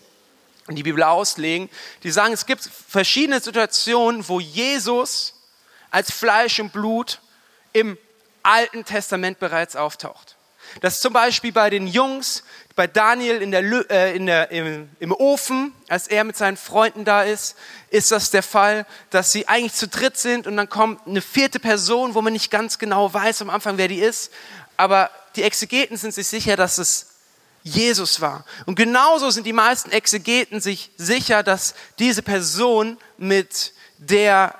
und 0.67 0.75
die 0.75 0.83
Bibel 0.83 1.03
auslegen, 1.03 1.69
die 2.01 2.09
sagen, 2.11 2.33
es 2.33 2.47
gibt 2.47 2.67
verschiedene 2.87 3.39
Situationen, 3.39 4.27
wo 4.27 4.39
Jesus 4.39 5.35
als 5.91 6.11
Fleisch 6.11 6.59
und 6.59 6.73
Blut 6.73 7.19
im 7.73 7.97
Alten 8.43 8.85
Testament 8.85 9.39
bereits 9.39 9.75
auftaucht. 9.75 10.35
Das 10.79 10.95
ist 10.95 11.01
zum 11.01 11.13
Beispiel 11.13 11.51
bei 11.51 11.69
den 11.69 11.87
Jungs, 11.87 12.43
bei 12.75 12.87
Daniel 12.87 13.41
in 13.41 13.51
der, 13.51 13.63
äh, 13.89 14.15
in 14.15 14.25
der, 14.25 14.51
im, 14.51 14.89
im 14.99 15.11
Ofen, 15.11 15.73
als 15.89 16.07
er 16.07 16.23
mit 16.23 16.37
seinen 16.37 16.55
Freunden 16.55 17.03
da 17.03 17.23
ist, 17.23 17.57
ist 17.89 18.11
das 18.11 18.31
der 18.31 18.43
Fall, 18.43 18.85
dass 19.09 19.31
sie 19.31 19.47
eigentlich 19.47 19.73
zu 19.73 19.87
dritt 19.87 20.17
sind 20.17 20.47
und 20.47 20.55
dann 20.55 20.69
kommt 20.69 21.05
eine 21.07 21.21
vierte 21.21 21.59
Person, 21.59 22.15
wo 22.15 22.21
man 22.21 22.31
nicht 22.31 22.51
ganz 22.51 22.79
genau 22.79 23.13
weiß 23.13 23.41
am 23.41 23.49
Anfang, 23.49 23.77
wer 23.77 23.89
die 23.89 23.99
ist. 23.99 24.31
Aber 24.77 25.09
die 25.35 25.43
Exegeten 25.43 25.97
sind 25.97 26.13
sich 26.13 26.27
sicher, 26.27 26.55
dass 26.55 26.77
es 26.77 27.07
Jesus 27.63 28.21
war. 28.21 28.45
Und 28.65 28.75
genauso 28.75 29.29
sind 29.29 29.45
die 29.45 29.53
meisten 29.53 29.91
Exegeten 29.91 30.61
sich 30.61 30.91
sicher, 30.97 31.43
dass 31.43 31.75
diese 31.99 32.23
Person, 32.23 32.97
mit 33.17 33.73
der 33.97 34.55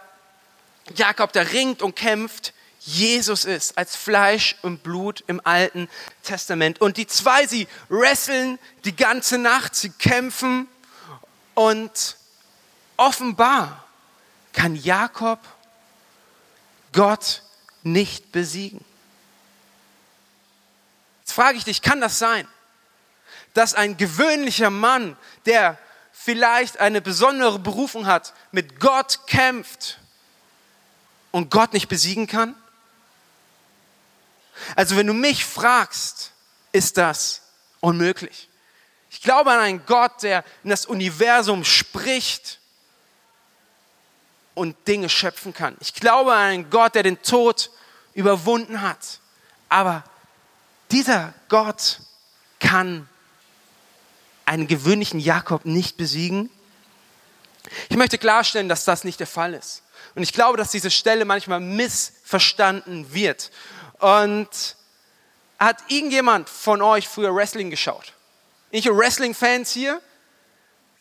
Jakob 0.95 1.31
da 1.33 1.41
ringt 1.41 1.81
und 1.81 1.95
kämpft, 1.95 2.53
Jesus 2.83 3.45
ist, 3.45 3.77
als 3.77 3.95
Fleisch 3.95 4.55
und 4.63 4.81
Blut 4.81 5.23
im 5.27 5.39
Alten 5.43 5.87
Testament. 6.23 6.81
Und 6.81 6.97
die 6.97 7.05
zwei, 7.05 7.45
sie 7.45 7.67
wresteln 7.89 8.57
die 8.85 8.95
ganze 8.95 9.37
Nacht, 9.37 9.75
sie 9.75 9.91
kämpfen 9.91 10.67
und 11.53 12.17
offenbar 12.97 13.85
kann 14.53 14.75
Jakob 14.75 15.39
Gott 16.91 17.43
nicht 17.83 18.31
besiegen. 18.31 18.83
Jetzt 21.21 21.33
frage 21.33 21.57
ich 21.59 21.63
dich, 21.63 21.83
kann 21.83 22.01
das 22.01 22.17
sein, 22.17 22.47
dass 23.53 23.75
ein 23.75 23.95
gewöhnlicher 23.95 24.71
Mann, 24.71 25.15
der 25.45 25.77
vielleicht 26.11 26.79
eine 26.79 26.99
besondere 26.99 27.59
Berufung 27.59 28.07
hat, 28.07 28.33
mit 28.51 28.79
Gott 28.79 29.19
kämpft 29.27 29.99
und 31.31 31.51
Gott 31.51 31.73
nicht 31.73 31.87
besiegen 31.87 32.25
kann? 32.25 32.55
Also 34.75 34.95
wenn 34.95 35.07
du 35.07 35.13
mich 35.13 35.45
fragst, 35.45 36.31
ist 36.71 36.97
das 36.97 37.41
unmöglich. 37.79 38.49
Ich 39.09 39.21
glaube 39.21 39.51
an 39.51 39.59
einen 39.59 39.85
Gott, 39.85 40.23
der 40.23 40.43
in 40.63 40.69
das 40.69 40.85
Universum 40.85 41.65
spricht 41.65 42.59
und 44.53 44.75
Dinge 44.87 45.09
schöpfen 45.09 45.53
kann. 45.53 45.75
Ich 45.81 45.93
glaube 45.93 46.33
an 46.33 46.39
einen 46.39 46.69
Gott, 46.69 46.95
der 46.95 47.03
den 47.03 47.21
Tod 47.21 47.71
überwunden 48.13 48.81
hat. 48.81 49.19
Aber 49.69 50.03
dieser 50.91 51.33
Gott 51.49 51.99
kann 52.59 53.07
einen 54.45 54.67
gewöhnlichen 54.67 55.19
Jakob 55.19 55.65
nicht 55.65 55.97
besiegen. 55.97 56.49
Ich 57.89 57.97
möchte 57.97 58.17
klarstellen, 58.17 58.69
dass 58.69 58.85
das 58.85 59.03
nicht 59.03 59.19
der 59.19 59.27
Fall 59.27 59.53
ist. 59.53 59.83
Und 60.15 60.23
ich 60.23 60.33
glaube, 60.33 60.57
dass 60.57 60.71
diese 60.71 60.91
Stelle 60.91 61.25
manchmal 61.25 61.59
missverstanden 61.59 63.13
wird. 63.13 63.51
Und 64.01 64.75
hat 65.59 65.77
irgendjemand 65.87 66.49
von 66.49 66.81
euch 66.81 67.07
früher 67.07 67.33
Wrestling 67.33 67.69
geschaut? 67.69 68.13
Nicht 68.71 68.87
Wrestling-Fans 68.87 69.71
hier? 69.71 70.01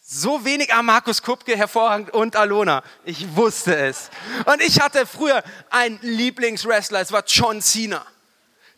So 0.02 0.44
wenig 0.44 0.74
am 0.74 0.86
Markus 0.86 1.22
Kupke, 1.22 1.56
hervorragend 1.56 2.10
und 2.10 2.36
Alona. 2.36 2.82
Ich 3.04 3.36
wusste 3.36 3.76
es. 3.76 4.10
Und 4.44 4.60
ich 4.60 4.80
hatte 4.80 5.06
früher 5.06 5.42
einen 5.70 5.98
Lieblingswrestler, 6.02 7.00
es 7.00 7.12
war 7.12 7.24
John 7.26 7.62
Cena. 7.62 8.04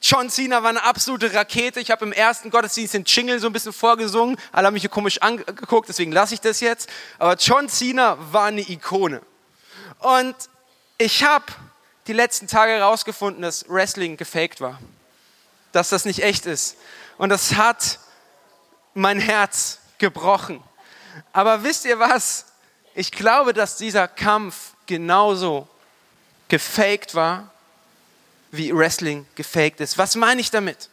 John 0.00 0.28
Cena 0.30 0.62
war 0.62 0.70
eine 0.70 0.82
absolute 0.82 1.32
Rakete. 1.32 1.80
Ich 1.80 1.90
habe 1.90 2.04
im 2.04 2.12
ersten 2.12 2.50
Gottesdienst 2.50 2.94
den 2.94 3.04
Jingle 3.04 3.38
so 3.38 3.46
ein 3.46 3.52
bisschen 3.52 3.72
vorgesungen. 3.72 4.36
Alle 4.50 4.66
haben 4.66 4.74
mich 4.74 4.82
hier 4.82 4.90
komisch 4.90 5.22
angeguckt, 5.22 5.88
deswegen 5.88 6.12
lasse 6.12 6.34
ich 6.34 6.40
das 6.40 6.60
jetzt. 6.60 6.88
Aber 7.18 7.36
John 7.36 7.68
Cena 7.68 8.18
war 8.32 8.46
eine 8.46 8.68
Ikone. 8.68 9.22
Und 10.00 10.34
ich 10.98 11.22
habe 11.24 11.46
die 12.06 12.12
letzten 12.12 12.48
Tage 12.48 12.72
herausgefunden, 12.72 13.42
dass 13.42 13.68
Wrestling 13.68 14.16
gefaked 14.16 14.60
war. 14.60 14.78
Dass 15.72 15.88
das 15.88 16.04
nicht 16.04 16.22
echt 16.22 16.46
ist. 16.46 16.76
Und 17.18 17.28
das 17.28 17.54
hat 17.54 17.98
mein 18.94 19.20
Herz 19.20 19.78
gebrochen. 19.98 20.62
Aber 21.32 21.62
wisst 21.64 21.84
ihr 21.84 21.98
was? 21.98 22.46
Ich 22.94 23.12
glaube, 23.12 23.54
dass 23.54 23.76
dieser 23.76 24.08
Kampf 24.08 24.72
genauso 24.86 25.68
gefaked 26.48 27.14
war, 27.14 27.50
wie 28.50 28.74
Wrestling 28.76 29.26
gefaked 29.34 29.80
ist. 29.80 29.96
Was 29.96 30.14
meine 30.14 30.40
ich 30.40 30.50
damit? 30.50 30.90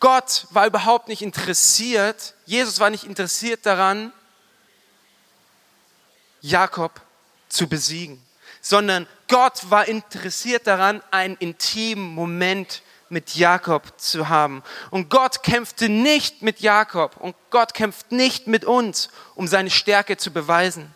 Gott 0.00 0.46
war 0.50 0.66
überhaupt 0.66 1.08
nicht 1.08 1.22
interessiert, 1.22 2.34
Jesus 2.44 2.78
war 2.78 2.90
nicht 2.90 3.04
interessiert 3.04 3.64
daran, 3.64 4.12
Jakob 6.40 7.00
zu 7.48 7.68
besiegen 7.68 8.22
sondern 8.60 9.06
Gott 9.28 9.70
war 9.70 9.86
interessiert 9.86 10.66
daran, 10.66 11.02
einen 11.10 11.36
intimen 11.36 12.14
Moment 12.14 12.82
mit 13.10 13.34
Jakob 13.34 13.98
zu 13.98 14.28
haben. 14.28 14.62
Und 14.90 15.10
Gott 15.10 15.42
kämpfte 15.42 15.88
nicht 15.88 16.42
mit 16.42 16.60
Jakob 16.60 17.16
und 17.18 17.36
Gott 17.50 17.74
kämpft 17.74 18.12
nicht 18.12 18.46
mit 18.46 18.64
uns, 18.64 19.08
um 19.34 19.46
seine 19.46 19.70
Stärke 19.70 20.16
zu 20.16 20.30
beweisen, 20.30 20.94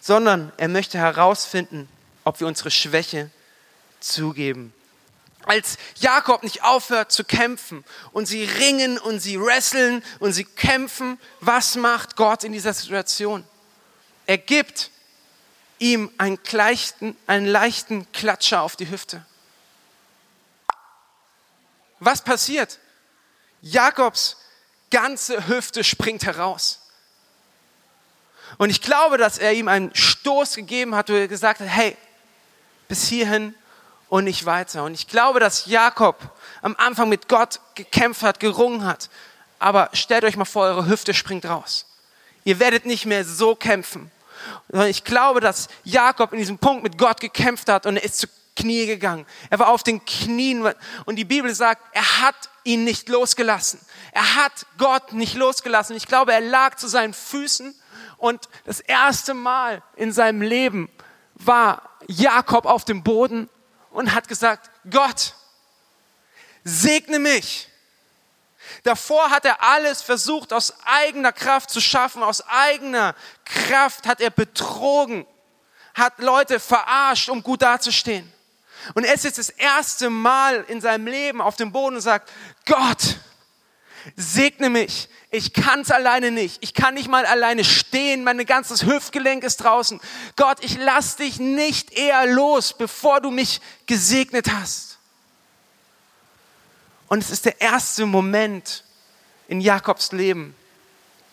sondern 0.00 0.52
er 0.56 0.68
möchte 0.68 0.98
herausfinden, 0.98 1.88
ob 2.24 2.40
wir 2.40 2.46
unsere 2.46 2.70
Schwäche 2.70 3.30
zugeben. 4.00 4.72
Als 5.44 5.78
Jakob 5.96 6.42
nicht 6.42 6.62
aufhört 6.62 7.10
zu 7.10 7.24
kämpfen 7.24 7.84
und 8.12 8.26
sie 8.26 8.44
ringen 8.44 8.98
und 8.98 9.20
sie 9.20 9.40
wresteln 9.40 10.02
und 10.18 10.32
sie 10.32 10.44
kämpfen, 10.44 11.18
was 11.40 11.76
macht 11.76 12.16
Gott 12.16 12.44
in 12.44 12.52
dieser 12.52 12.74
Situation? 12.74 13.44
Er 14.26 14.38
gibt 14.38 14.90
ihm 15.78 16.10
einen 16.18 16.38
leichten, 16.50 17.16
einen 17.26 17.46
leichten 17.46 18.10
Klatscher 18.12 18.62
auf 18.62 18.76
die 18.76 18.90
Hüfte. 18.90 19.24
Was 22.00 22.22
passiert? 22.22 22.78
Jakobs 23.60 24.36
ganze 24.90 25.48
Hüfte 25.48 25.84
springt 25.84 26.24
heraus. 26.24 26.80
Und 28.56 28.70
ich 28.70 28.80
glaube, 28.80 29.18
dass 29.18 29.38
er 29.38 29.52
ihm 29.52 29.68
einen 29.68 29.94
Stoß 29.94 30.54
gegeben 30.54 30.94
hat, 30.94 31.10
wo 31.10 31.14
er 31.14 31.28
gesagt 31.28 31.60
hat, 31.60 31.68
hey, 31.68 31.96
bis 32.88 33.06
hierhin 33.06 33.54
und 34.08 34.24
nicht 34.24 34.46
weiter. 34.46 34.84
Und 34.84 34.94
ich 34.94 35.06
glaube, 35.06 35.38
dass 35.38 35.66
Jakob 35.66 36.16
am 36.62 36.74
Anfang 36.76 37.08
mit 37.08 37.28
Gott 37.28 37.60
gekämpft 37.74 38.22
hat, 38.22 38.40
gerungen 38.40 38.84
hat. 38.84 39.10
Aber 39.58 39.90
stellt 39.92 40.24
euch 40.24 40.36
mal 40.36 40.44
vor, 40.44 40.64
eure 40.64 40.88
Hüfte 40.88 41.12
springt 41.12 41.44
raus. 41.44 41.84
Ihr 42.44 42.58
werdet 42.58 42.86
nicht 42.86 43.04
mehr 43.04 43.24
so 43.24 43.54
kämpfen. 43.54 44.10
Ich 44.86 45.04
glaube, 45.04 45.40
dass 45.40 45.68
Jakob 45.84 46.32
in 46.32 46.38
diesem 46.38 46.58
Punkt 46.58 46.82
mit 46.82 46.98
Gott 46.98 47.20
gekämpft 47.20 47.68
hat 47.68 47.86
und 47.86 47.96
er 47.96 48.04
ist 48.04 48.18
zu 48.18 48.26
Knie 48.56 48.86
gegangen. 48.86 49.24
Er 49.50 49.58
war 49.60 49.68
auf 49.68 49.82
den 49.82 50.04
Knien 50.04 50.68
und 51.06 51.16
die 51.16 51.24
Bibel 51.24 51.54
sagt, 51.54 51.82
er 51.92 52.20
hat 52.20 52.34
ihn 52.64 52.84
nicht 52.84 53.08
losgelassen. 53.08 53.80
Er 54.12 54.34
hat 54.36 54.66
Gott 54.78 55.12
nicht 55.12 55.34
losgelassen. 55.34 55.96
Ich 55.96 56.06
glaube, 56.06 56.32
er 56.32 56.40
lag 56.40 56.76
zu 56.76 56.88
seinen 56.88 57.14
Füßen 57.14 57.74
und 58.16 58.48
das 58.64 58.80
erste 58.80 59.32
Mal 59.32 59.82
in 59.96 60.12
seinem 60.12 60.42
Leben 60.42 60.90
war 61.34 61.88
Jakob 62.08 62.66
auf 62.66 62.84
dem 62.84 63.02
Boden 63.04 63.48
und 63.90 64.14
hat 64.14 64.28
gesagt, 64.28 64.70
Gott, 64.90 65.34
segne 66.64 67.18
mich. 67.18 67.68
Davor 68.82 69.30
hat 69.30 69.44
er 69.44 69.62
alles 69.62 70.02
versucht, 70.02 70.52
aus 70.52 70.74
eigener 70.84 71.32
Kraft 71.32 71.70
zu 71.70 71.80
schaffen, 71.80 72.22
aus 72.22 72.46
eigener 72.46 73.14
Kraft 73.44 74.06
hat 74.06 74.20
er 74.20 74.30
betrogen, 74.30 75.26
hat 75.94 76.18
Leute 76.18 76.60
verarscht, 76.60 77.28
um 77.28 77.42
gut 77.42 77.62
dazustehen. 77.62 78.32
Und 78.94 79.04
er 79.04 79.14
ist 79.14 79.24
jetzt 79.24 79.38
das 79.38 79.50
erste 79.50 80.10
Mal 80.10 80.64
in 80.68 80.80
seinem 80.80 81.06
Leben 81.06 81.40
auf 81.40 81.56
dem 81.56 81.72
Boden 81.72 81.96
und 81.96 82.02
sagt, 82.02 82.30
Gott, 82.66 83.16
segne 84.16 84.70
mich. 84.70 85.08
Ich 85.30 85.52
kann 85.52 85.80
es 85.80 85.90
alleine 85.90 86.30
nicht. 86.30 86.58
Ich 86.62 86.72
kann 86.72 86.94
nicht 86.94 87.08
mal 87.08 87.26
alleine 87.26 87.64
stehen. 87.64 88.24
Mein 88.24 88.44
ganzes 88.46 88.84
Hüftgelenk 88.84 89.44
ist 89.44 89.58
draußen. 89.58 90.00
Gott, 90.36 90.58
ich 90.62 90.78
lass 90.78 91.16
dich 91.16 91.38
nicht 91.38 91.92
eher 91.92 92.26
los, 92.26 92.72
bevor 92.72 93.20
du 93.20 93.30
mich 93.30 93.60
gesegnet 93.86 94.50
hast. 94.52 94.97
Und 97.08 97.22
es 97.22 97.30
ist 97.30 97.46
der 97.46 97.60
erste 97.60 98.06
Moment 98.06 98.84
in 99.48 99.60
Jakobs 99.60 100.12
Leben, 100.12 100.54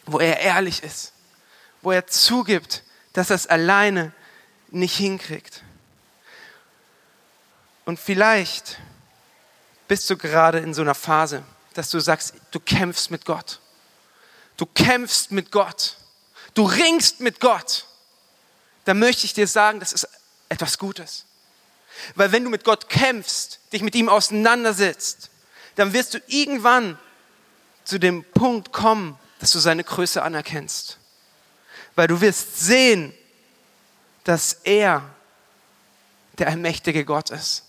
wo 0.06 0.20
er 0.20 0.40
ehrlich 0.40 0.84
ist, 0.84 1.12
wo 1.82 1.92
er 1.92 2.08
zugibt, 2.08 2.84
dass 3.14 3.30
er 3.30 3.36
es 3.36 3.48
alleine 3.48 4.14
nicht 4.72 4.96
hinkriegt. 4.96 5.64
Und 7.86 8.00
vielleicht 8.00 8.80
bist 9.88 10.10
du 10.10 10.18
gerade 10.18 10.60
in 10.60 10.74
so 10.74 10.82
einer 10.82 10.96
Phase, 10.96 11.44
dass 11.74 11.90
du 11.90 12.00
sagst, 12.00 12.34
du 12.52 12.60
kämpfst 12.60 13.12
mit 13.12 13.26
Gott. 13.26 13.60
Du 14.58 14.66
kämpfst 14.66 15.32
mit 15.32 15.52
Gott. 15.52 15.98
Du 16.54 16.64
ringst 16.64 17.20
mit 17.20 17.40
Gott. 17.40 17.86
Da 18.86 18.94
möchte 18.94 19.26
ich 19.26 19.34
dir 19.34 19.48
sagen, 19.48 19.80
das 19.80 19.92
ist 19.92 20.08
etwas 20.48 20.78
Gutes. 20.78 21.26
Weil 22.16 22.32
wenn 22.32 22.44
du 22.44 22.50
mit 22.50 22.64
Gott 22.64 22.90
kämpfst, 22.90 23.60
dich 23.74 23.82
mit 23.82 23.96
ihm 23.96 24.10
auseinandersetzt, 24.10 25.30
dann 25.76 25.94
wirst 25.94 26.14
du 26.14 26.22
irgendwann 26.28 26.98
zu 27.84 28.00
dem 28.00 28.24
Punkt 28.24 28.72
kommen, 28.72 29.18
dass 29.40 29.52
du 29.52 29.60
seine 29.60 29.84
Größe 29.84 30.22
anerkennst. 30.22 30.98
Weil 31.96 32.08
du 32.08 32.20
wirst 32.22 32.60
sehen, 32.60 33.14
dass 34.24 34.54
er 34.64 35.04
der 36.38 36.48
allmächtige 36.48 37.06
Gott 37.06 37.30
ist. 37.30 37.64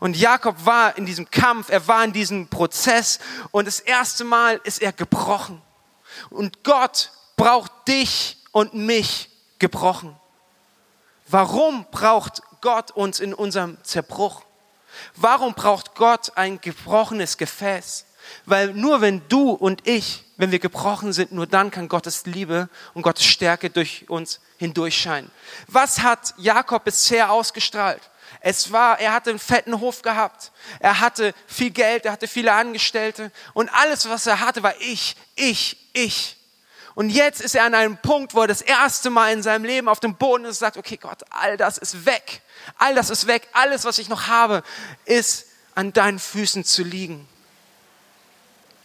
Und 0.00 0.16
Jakob 0.16 0.64
war 0.64 0.96
in 0.96 1.06
diesem 1.06 1.30
Kampf, 1.30 1.70
er 1.70 1.86
war 1.86 2.04
in 2.04 2.12
diesem 2.12 2.48
Prozess 2.48 3.18
und 3.50 3.66
das 3.66 3.80
erste 3.80 4.24
Mal 4.24 4.60
ist 4.64 4.82
er 4.82 4.92
gebrochen. 4.92 5.62
Und 6.30 6.64
Gott 6.64 7.12
braucht 7.36 7.70
dich 7.86 8.38
und 8.52 8.74
mich 8.74 9.30
gebrochen. 9.58 10.16
Warum 11.28 11.86
braucht 11.90 12.42
Gott 12.60 12.90
uns 12.90 13.20
in 13.20 13.34
unserem 13.34 13.82
Zerbruch? 13.84 14.42
Warum 15.14 15.54
braucht 15.54 15.94
Gott 15.94 16.36
ein 16.36 16.60
gebrochenes 16.60 17.36
Gefäß? 17.36 18.06
Weil 18.46 18.74
nur 18.74 19.00
wenn 19.00 19.26
du 19.28 19.50
und 19.50 19.86
ich, 19.86 20.24
wenn 20.36 20.50
wir 20.50 20.58
gebrochen 20.58 21.12
sind, 21.12 21.32
nur 21.32 21.46
dann 21.46 21.70
kann 21.70 21.88
Gottes 21.88 22.26
Liebe 22.26 22.68
und 22.94 23.02
Gottes 23.02 23.24
Stärke 23.24 23.70
durch 23.70 24.08
uns 24.08 24.40
hindurchscheinen. 24.58 25.30
Was 25.66 26.00
hat 26.00 26.34
Jakob 26.36 26.84
bisher 26.84 27.30
ausgestrahlt? 27.30 28.02
Es 28.40 28.70
war, 28.70 29.00
er 29.00 29.12
hatte 29.12 29.30
einen 29.30 29.38
fetten 29.38 29.80
Hof 29.80 30.02
gehabt. 30.02 30.52
Er 30.80 31.00
hatte 31.00 31.34
viel 31.46 31.70
Geld, 31.70 32.04
er 32.04 32.12
hatte 32.12 32.28
viele 32.28 32.52
Angestellte. 32.52 33.32
Und 33.54 33.68
alles, 33.74 34.08
was 34.08 34.26
er 34.26 34.40
hatte, 34.40 34.62
war 34.62 34.74
ich, 34.80 35.16
ich, 35.34 35.76
ich. 35.92 36.36
Und 36.98 37.10
jetzt 37.10 37.40
ist 37.40 37.54
er 37.54 37.62
an 37.62 37.76
einem 37.76 37.96
Punkt, 37.96 38.34
wo 38.34 38.40
er 38.40 38.48
das 38.48 38.60
erste 38.60 39.08
Mal 39.08 39.32
in 39.32 39.40
seinem 39.40 39.64
Leben 39.64 39.88
auf 39.88 40.00
dem 40.00 40.16
Boden 40.16 40.44
ist 40.46 40.56
und 40.56 40.58
sagt, 40.58 40.76
okay 40.76 40.96
Gott, 40.96 41.22
all 41.30 41.56
das 41.56 41.78
ist 41.78 42.06
weg. 42.06 42.42
All 42.76 42.92
das 42.96 43.08
ist 43.08 43.28
weg. 43.28 43.46
Alles, 43.52 43.84
was 43.84 43.98
ich 43.98 44.08
noch 44.08 44.26
habe, 44.26 44.64
ist 45.04 45.46
an 45.76 45.92
deinen 45.92 46.18
Füßen 46.18 46.64
zu 46.64 46.82
liegen. 46.82 47.28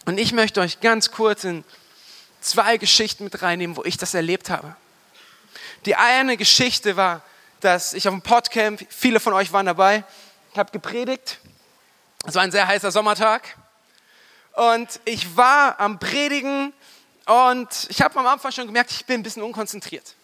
Und 0.04 0.18
ich 0.18 0.32
möchte 0.32 0.60
euch 0.60 0.78
ganz 0.78 1.10
kurz 1.10 1.42
in 1.42 1.64
zwei 2.40 2.76
Geschichten 2.76 3.24
mit 3.24 3.42
reinnehmen, 3.42 3.76
wo 3.76 3.82
ich 3.82 3.96
das 3.96 4.14
erlebt 4.14 4.48
habe. 4.48 4.76
Die 5.84 5.96
eine 5.96 6.36
Geschichte 6.36 6.94
war, 6.96 7.20
dass 7.58 7.94
ich 7.94 8.06
auf 8.06 8.14
dem 8.14 8.22
Podcamp, 8.22 8.86
viele 8.90 9.18
von 9.18 9.32
euch 9.32 9.52
waren 9.52 9.66
dabei, 9.66 10.04
ich 10.52 10.58
habe 10.60 10.70
gepredigt. 10.70 11.40
Es 12.24 12.36
war 12.36 12.42
ein 12.42 12.52
sehr 12.52 12.68
heißer 12.68 12.92
Sommertag. 12.92 13.56
Und 14.52 15.00
ich 15.04 15.36
war 15.36 15.80
am 15.80 15.98
Predigen 15.98 16.72
und 17.26 17.86
ich 17.88 18.02
habe 18.02 18.18
am 18.18 18.26
Anfang 18.26 18.52
schon 18.52 18.66
gemerkt, 18.66 18.90
ich 18.90 19.06
bin 19.06 19.20
ein 19.20 19.22
bisschen 19.22 19.42
unkonzentriert. 19.42 20.14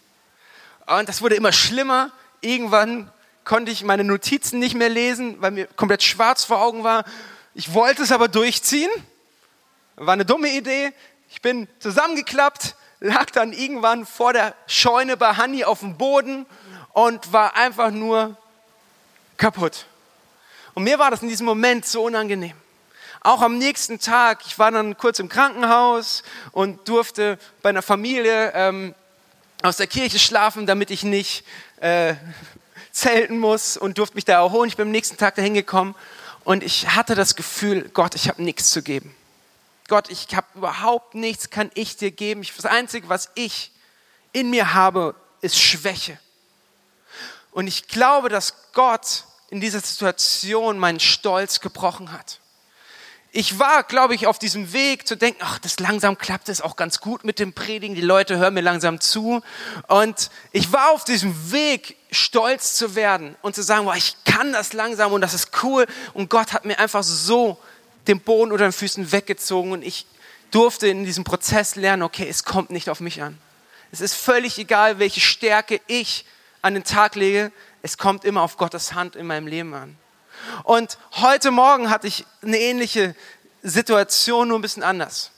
Und 0.85 1.09
das 1.09 1.21
wurde 1.21 1.35
immer 1.35 1.51
schlimmer. 1.51 2.11
Irgendwann 2.41 3.11
konnte 3.43 3.71
ich 3.71 3.83
meine 3.83 4.03
Notizen 4.03 4.59
nicht 4.59 4.75
mehr 4.75 4.89
lesen, 4.89 5.41
weil 5.41 5.51
mir 5.51 5.67
komplett 5.67 6.03
schwarz 6.03 6.43
vor 6.43 6.61
Augen 6.61 6.83
war. 6.83 7.05
Ich 7.53 7.73
wollte 7.73 8.03
es 8.03 8.11
aber 8.11 8.27
durchziehen. 8.27 8.89
War 9.95 10.13
eine 10.13 10.25
dumme 10.25 10.49
Idee. 10.49 10.93
Ich 11.29 11.41
bin 11.41 11.67
zusammengeklappt, 11.79 12.75
lag 12.99 13.31
dann 13.31 13.53
irgendwann 13.53 14.05
vor 14.05 14.33
der 14.33 14.53
Scheune 14.67 15.17
bei 15.17 15.33
Hanni 15.35 15.63
auf 15.63 15.79
dem 15.79 15.97
Boden 15.97 16.45
und 16.93 17.33
war 17.33 17.55
einfach 17.55 17.89
nur 17.89 18.37
kaputt. 19.37 19.85
Und 20.73 20.83
mir 20.83 20.99
war 20.99 21.09
das 21.09 21.21
in 21.21 21.29
diesem 21.29 21.45
Moment 21.45 21.85
so 21.85 22.03
unangenehm. 22.03 22.60
Auch 23.23 23.43
am 23.43 23.59
nächsten 23.59 23.99
Tag, 23.99 24.41
ich 24.47 24.57
war 24.57 24.71
dann 24.71 24.97
kurz 24.97 25.19
im 25.19 25.29
Krankenhaus 25.29 26.23
und 26.53 26.87
durfte 26.89 27.37
bei 27.61 27.69
einer 27.69 27.83
Familie 27.83 28.51
ähm, 28.55 28.95
aus 29.61 29.77
der 29.77 29.85
Kirche 29.85 30.17
schlafen, 30.17 30.65
damit 30.65 30.89
ich 30.89 31.03
nicht 31.03 31.45
äh, 31.77 32.15
zelten 32.91 33.37
muss 33.37 33.77
und 33.77 33.99
durfte 33.99 34.15
mich 34.15 34.25
da 34.25 34.33
erholen. 34.33 34.69
Ich 34.69 34.75
bin 34.75 34.87
am 34.87 34.91
nächsten 34.91 35.17
Tag 35.17 35.35
dahin 35.35 35.53
gekommen 35.53 35.93
und 36.45 36.63
ich 36.63 36.95
hatte 36.95 37.13
das 37.13 37.35
Gefühl, 37.35 37.89
Gott, 37.93 38.15
ich 38.15 38.27
habe 38.27 38.41
nichts 38.41 38.71
zu 38.71 38.81
geben. 38.81 39.15
Gott, 39.87 40.09
ich 40.09 40.35
habe 40.35 40.47
überhaupt 40.55 41.13
nichts, 41.13 41.51
kann 41.51 41.69
ich 41.75 41.97
dir 41.97 42.09
geben. 42.09 42.41
Das 42.55 42.65
Einzige, 42.65 43.07
was 43.07 43.29
ich 43.35 43.71
in 44.33 44.49
mir 44.49 44.73
habe, 44.73 45.13
ist 45.41 45.59
Schwäche. 45.59 46.17
Und 47.51 47.67
ich 47.67 47.87
glaube, 47.87 48.29
dass 48.29 48.71
Gott 48.73 49.25
in 49.51 49.61
dieser 49.61 49.81
Situation 49.81 50.79
meinen 50.79 50.99
Stolz 50.99 51.59
gebrochen 51.59 52.13
hat. 52.13 52.40
Ich 53.33 53.59
war, 53.59 53.83
glaube 53.83 54.13
ich, 54.13 54.27
auf 54.27 54.39
diesem 54.39 54.73
Weg 54.73 55.07
zu 55.07 55.15
denken, 55.15 55.39
ach, 55.41 55.57
das 55.59 55.79
langsam 55.79 56.17
klappt 56.17 56.49
es 56.49 56.59
auch 56.59 56.75
ganz 56.75 56.99
gut 56.99 57.23
mit 57.23 57.39
dem 57.39 57.53
Predigen, 57.53 57.95
die 57.95 58.01
Leute 58.01 58.37
hören 58.37 58.53
mir 58.53 58.61
langsam 58.61 58.99
zu. 58.99 59.41
Und 59.87 60.29
ich 60.51 60.73
war 60.73 60.91
auf 60.91 61.05
diesem 61.05 61.51
Weg, 61.53 61.95
stolz 62.11 62.73
zu 62.73 62.93
werden 62.93 63.37
und 63.41 63.55
zu 63.55 63.63
sagen, 63.63 63.85
boah, 63.85 63.95
ich 63.95 64.17
kann 64.25 64.51
das 64.51 64.73
langsam 64.73 65.13
und 65.13 65.21
das 65.21 65.33
ist 65.33 65.63
cool. 65.63 65.87
Und 66.13 66.29
Gott 66.29 66.51
hat 66.51 66.65
mir 66.65 66.77
einfach 66.77 67.03
so 67.03 67.57
den 68.07 68.19
Boden 68.19 68.51
unter 68.51 68.65
den 68.65 68.73
Füßen 68.73 69.13
weggezogen 69.13 69.71
und 69.71 69.81
ich 69.81 70.05
durfte 70.51 70.87
in 70.87 71.05
diesem 71.05 71.23
Prozess 71.23 71.77
lernen, 71.77 72.03
okay, 72.03 72.27
es 72.27 72.43
kommt 72.43 72.69
nicht 72.69 72.89
auf 72.89 72.99
mich 72.99 73.21
an. 73.21 73.37
Es 73.93 74.01
ist 74.01 74.13
völlig 74.13 74.57
egal, 74.57 74.99
welche 74.99 75.21
Stärke 75.21 75.79
ich 75.87 76.25
an 76.61 76.73
den 76.73 76.83
Tag 76.83 77.15
lege, 77.15 77.53
es 77.81 77.97
kommt 77.97 78.25
immer 78.25 78.41
auf 78.41 78.57
Gottes 78.57 78.93
Hand 78.93 79.15
in 79.15 79.25
meinem 79.25 79.47
Leben 79.47 79.73
an. 79.73 79.95
Und 80.63 80.97
heute 81.13 81.51
Morgen 81.51 81.89
hatte 81.89 82.07
ich 82.07 82.25
eine 82.41 82.59
ähnliche 82.59 83.15
Situation, 83.63 84.47
nur 84.47 84.59
ein 84.59 84.61
bisschen 84.61 84.83
anders. 84.83 85.31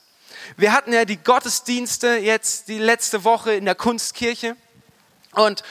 Wir 0.57 0.73
hatten 0.73 0.93
ja 0.93 1.05
die 1.05 1.17
Gottesdienste 1.17 2.17
jetzt 2.17 2.67
die 2.67 2.79
letzte 2.79 3.23
Woche 3.23 3.53
in 3.53 3.65
der 3.65 3.75
Kunstkirche 3.75 4.55
und 5.31 5.63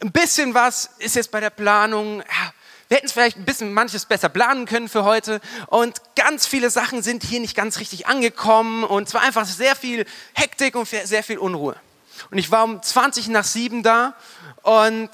ein 0.00 0.12
bisschen 0.12 0.54
was 0.54 0.90
ist 0.98 1.16
jetzt 1.16 1.30
bei 1.30 1.40
der 1.40 1.50
Planung, 1.50 2.20
ja, 2.20 2.52
wir 2.90 2.96
hätten 2.96 3.06
es 3.06 3.12
vielleicht 3.12 3.36
ein 3.36 3.44
bisschen 3.44 3.72
manches 3.72 4.04
besser 4.04 4.28
planen 4.28 4.66
können 4.66 4.88
für 4.88 5.04
heute. 5.04 5.40
Und 5.68 6.02
ganz 6.16 6.48
viele 6.48 6.70
Sachen 6.70 7.04
sind 7.04 7.22
hier 7.22 7.38
nicht 7.38 7.54
ganz 7.54 7.78
richtig 7.78 8.08
angekommen. 8.08 8.82
Und 8.82 9.06
es 9.06 9.14
war 9.14 9.20
einfach 9.20 9.46
sehr 9.46 9.76
viel 9.76 10.04
Hektik 10.32 10.74
und 10.74 10.88
sehr 10.88 11.22
viel 11.22 11.38
Unruhe. 11.38 11.76
Und 12.32 12.38
ich 12.38 12.50
war 12.50 12.64
um 12.64 12.82
20 12.82 13.28
nach 13.28 13.44
7 13.44 13.84
da 13.84 14.16
und 14.62 15.10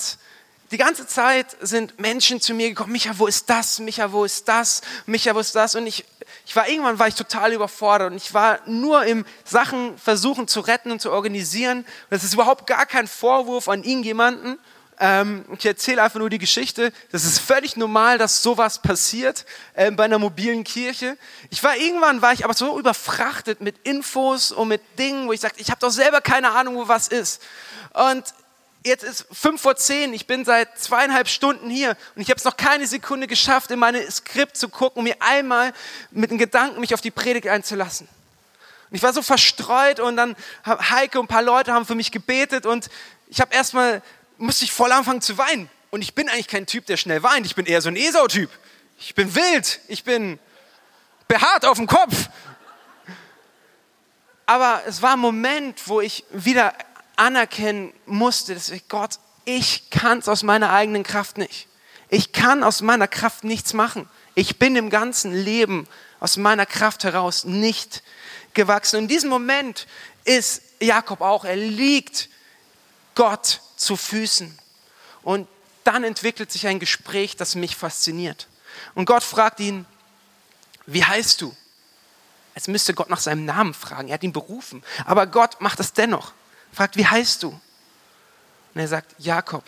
die 0.71 0.79
ganze 0.79 1.07
Zeit 1.07 1.57
sind 1.61 2.01
Menschen 2.01 2.41
zu 2.41 2.55
mir 2.55 2.69
gekommen, 2.69 2.93
Micha, 2.93 3.13
wo 3.17 3.27
ist 3.27 3.49
das? 3.49 3.79
Micha, 3.79 4.13
wo 4.13 4.25
ist 4.25 4.49
das? 4.49 4.83
Micha, 5.07 5.35
wo 5.35 5.39
ist 5.39 5.55
das? 5.55 5.75
Und 5.75 5.87
ich, 5.87 6.05
ich 6.45 6.57
war 6.57 6.69
irgendwann 6.69 6.99
war 6.99 7.09
ich 7.09 7.15
total 7.15 7.53
überfordert 7.53 8.11
und 8.11 8.17
ich 8.17 8.35
war 8.35 8.59
nur 8.67 9.05
im 9.05 9.25
Sachen 9.45 9.97
versuchen 9.99 10.49
zu 10.49 10.61
retten 10.61 10.91
und 10.91 11.01
zu 11.01 11.13
organisieren. 11.13 11.85
Das 12.11 12.25
ist 12.25 12.35
überhaupt 12.35 12.67
gar 12.67 12.87
kein 12.87 13.07
Vorwurf 13.07 13.69
an 13.69 13.85
irgendjemanden, 13.85 14.59
ähm, 14.99 15.45
ich 15.57 15.67
erzähle 15.67 16.03
einfach 16.03 16.19
nur 16.19 16.31
die 16.31 16.39
Geschichte. 16.39 16.93
Das 17.13 17.25
ist 17.25 17.39
völlig 17.39 17.77
normal, 17.77 18.19
dass 18.19 18.43
sowas 18.43 18.81
passiert 18.81 19.45
äh, 19.75 19.91
bei 19.91 20.05
einer 20.05 20.19
mobilen 20.19 20.65
Kirche. 20.65 21.19
Ich 21.51 21.63
war 21.63 21.77
irgendwann 21.77 22.23
war 22.23 22.33
ich 22.33 22.45
aber 22.45 22.55
so 22.55 22.79
überfrachtet 22.79 23.61
mit 23.61 23.77
Infos 23.87 24.53
und 24.53 24.69
mit 24.69 24.81
Dingen, 24.99 25.29
wo 25.29 25.33
ich 25.33 25.41
sagte, 25.41 25.61
ich 25.61 25.71
habe 25.71 25.81
doch 25.81 25.91
selber 25.91 26.21
keine 26.21 26.53
Ahnung, 26.53 26.77
wo 26.77 26.89
was 26.89 27.09
ist. 27.09 27.43
Und 27.93 28.25
jetzt 28.87 29.05
ist 29.05 29.27
fünf 29.33 29.61
vor 29.61 29.77
zehn. 29.77 30.15
Ich 30.15 30.27
bin 30.27 30.45
seit 30.45 30.79
zweieinhalb 30.79 31.29
Stunden 31.29 31.69
hier 31.69 31.97
und 32.15 32.23
ich 32.23 32.31
habe 32.31 32.39
es 32.39 32.45
noch 32.45 32.57
keine 32.57 32.87
Sekunde 32.87 33.27
geschafft, 33.27 33.71
in 33.71 33.79
meine 33.79 34.11
Skript 34.11 34.57
zu 34.57 34.69
gucken, 34.69 35.01
um 35.01 35.05
mir 35.05 35.17
einmal 35.21 35.73
mit 36.11 36.31
den 36.31 36.39
Gedanken 36.39 36.81
mich 36.81 36.95
auf 36.95 37.01
die 37.01 37.11
Predigt 37.11 37.49
einzulassen. 37.49 38.09
Und 38.91 38.97
ich 38.97 39.03
war 39.03 39.13
so 39.13 39.23
verstreut 39.23 40.01
und 40.01 40.17
dann 40.17 40.37
Heike 40.65 41.19
und 41.19 41.27
ein 41.27 41.29
paar 41.29 41.43
Leute 41.43 41.73
haben 41.73 41.85
für 41.85 41.97
mich 41.97 42.13
gebetet 42.13 42.67
und 42.67 42.89
ich 43.29 43.41
habe 43.41 43.53
erstmal 43.53 44.03
musste 44.39 44.65
ich 44.65 44.73
voll 44.73 44.93
anfangen 44.93 45.21
zu 45.21 45.37
weinen. 45.39 45.69
Und 45.91 46.03
ich 46.03 46.15
bin 46.15 46.29
eigentlich 46.29 46.49
kein 46.49 46.67
Typ, 46.67 46.87
der 46.87 46.97
schnell 46.97 47.23
weint. 47.23 47.47
Ich 47.47 47.55
bin 47.55 47.67
eher 47.67 47.81
so 47.81 47.89
ein 47.89 47.97
Esau-Typ. 47.97 48.51
Ich 48.99 49.15
bin 49.15 49.35
wild. 49.35 49.81
Ich 49.89 50.05
bin 50.05 50.39
behaart 51.27 51.65
auf 51.65 51.79
dem 51.79 51.87
Kopf. 51.87 52.29
Aber 54.45 54.83
es 54.87 55.03
war 55.03 55.15
ein 55.15 55.19
Moment, 55.19 55.89
wo 55.89 56.01
ich 56.01 56.25
wieder 56.31 56.75
anerkennen 57.17 57.93
musste, 58.07 58.55
dass 58.55 58.69
ich, 58.69 58.89
Gott, 58.89 59.19
ich 59.45 59.91
kann 59.91 60.19
es 60.19 60.29
aus 60.29 60.43
meiner 60.43 60.73
eigenen 60.73 61.03
Kraft 61.03 61.39
nicht. 61.39 61.67
Ich 62.09 62.33
kann 62.33 62.63
aus 62.63 62.83
meiner 62.83 63.09
Kraft 63.09 63.45
nichts 63.45 63.73
machen. 63.73 64.09
Ich 64.35 64.59
bin 64.59 64.77
im 64.77 64.91
ganzen 64.91 65.33
Leben 65.33 65.89
aus 66.21 66.37
meiner 66.37 66.67
Kraft 66.67 67.05
heraus 67.05 67.45
nicht 67.45 68.03
gewachsen. 68.55 68.97
Und 68.97 69.03
in 69.05 69.09
diesem 69.09 69.31
Moment 69.31 69.87
ist 70.25 70.63
Jakob 70.81 71.21
auch. 71.21 71.45
Er 71.45 71.57
liegt 71.57 72.29
Gott 73.15 73.61
zu 73.77 73.97
Füßen. 73.97 74.59
Und 75.23 75.49
dann 75.85 76.05
entwickelt 76.05 76.53
sich 76.53 76.67
ein 76.67 76.79
Gespräch, 76.81 77.37
das 77.37 77.55
mich 77.55 77.77
fasziniert. 77.77 78.49
Und 78.95 79.07
Gott 79.07 79.23
fragt 79.23 79.61
ihn, 79.61 79.87
wie 80.87 81.05
heißt 81.05 81.41
du? 81.41 81.55
Jetzt 82.55 82.69
müsste 82.69 82.95
Gott 82.95 83.11
nach 83.11 83.21
seinem 83.21 83.45
Namen 83.45 83.75
fragen. 83.75 84.09
Er 84.09 84.15
hat 84.15 84.23
ihn 84.23 84.33
berufen. 84.33 84.83
Aber 85.05 85.27
Gott 85.27 85.61
macht 85.61 85.81
es 85.81 85.93
dennoch. 85.93 86.33
Fragt, 86.77 86.99
wie 86.99 87.07
heißt 87.07 87.43
du? 87.43 87.49
Und 87.49 88.81
er 88.81 88.87
sagt, 88.87 89.15
Jakob. 89.17 89.65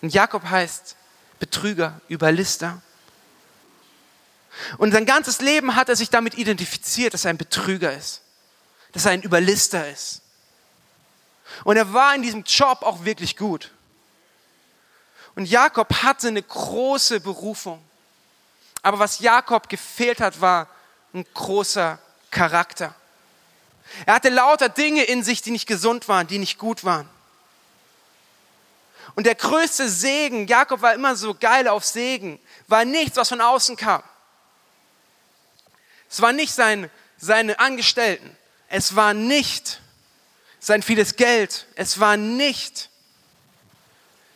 Und 0.00 0.14
Jakob 0.14 0.44
heißt 0.44 0.94
Betrüger, 1.40 2.00
Überlister. 2.08 2.80
Und 4.76 4.92
sein 4.92 5.04
ganzes 5.04 5.40
Leben 5.40 5.74
hat 5.74 5.88
er 5.88 5.96
sich 5.96 6.10
damit 6.10 6.34
identifiziert, 6.34 7.12
dass 7.12 7.24
er 7.24 7.30
ein 7.30 7.38
Betrüger 7.38 7.92
ist, 7.92 8.22
dass 8.92 9.04
er 9.04 9.10
ein 9.12 9.24
Überlister 9.24 9.90
ist. 9.90 10.22
Und 11.64 11.76
er 11.76 11.92
war 11.92 12.14
in 12.14 12.22
diesem 12.22 12.44
Job 12.44 12.82
auch 12.82 13.04
wirklich 13.04 13.36
gut. 13.36 13.72
Und 15.34 15.46
Jakob 15.46 15.92
hatte 16.04 16.28
eine 16.28 16.42
große 16.42 17.18
Berufung. 17.18 17.82
Aber 18.82 19.00
was 19.00 19.18
Jakob 19.18 19.68
gefehlt 19.68 20.20
hat, 20.20 20.40
war 20.40 20.68
ein 21.12 21.26
großer 21.34 21.98
Charakter. 22.30 22.94
Er 24.06 24.14
hatte 24.14 24.28
lauter 24.28 24.68
Dinge 24.68 25.04
in 25.04 25.22
sich, 25.22 25.42
die 25.42 25.50
nicht 25.50 25.66
gesund 25.66 26.08
waren, 26.08 26.26
die 26.26 26.38
nicht 26.38 26.58
gut 26.58 26.84
waren. 26.84 27.08
Und 29.14 29.24
der 29.24 29.34
größte 29.34 29.88
Segen, 29.88 30.46
Jakob 30.46 30.82
war 30.82 30.94
immer 30.94 31.16
so 31.16 31.34
geil 31.34 31.66
auf 31.66 31.84
Segen, 31.84 32.38
war 32.68 32.84
nichts, 32.84 33.16
was 33.16 33.28
von 33.28 33.40
außen 33.40 33.76
kam. 33.76 34.02
Es 36.08 36.20
war 36.20 36.32
nicht 36.32 36.54
sein, 36.54 36.90
seine 37.16 37.58
Angestellten. 37.58 38.36
Es 38.68 38.94
war 38.94 39.14
nicht 39.14 39.80
sein 40.60 40.82
vieles 40.82 41.16
Geld, 41.16 41.66
es 41.76 42.00
war 42.00 42.16
nicht 42.16 42.90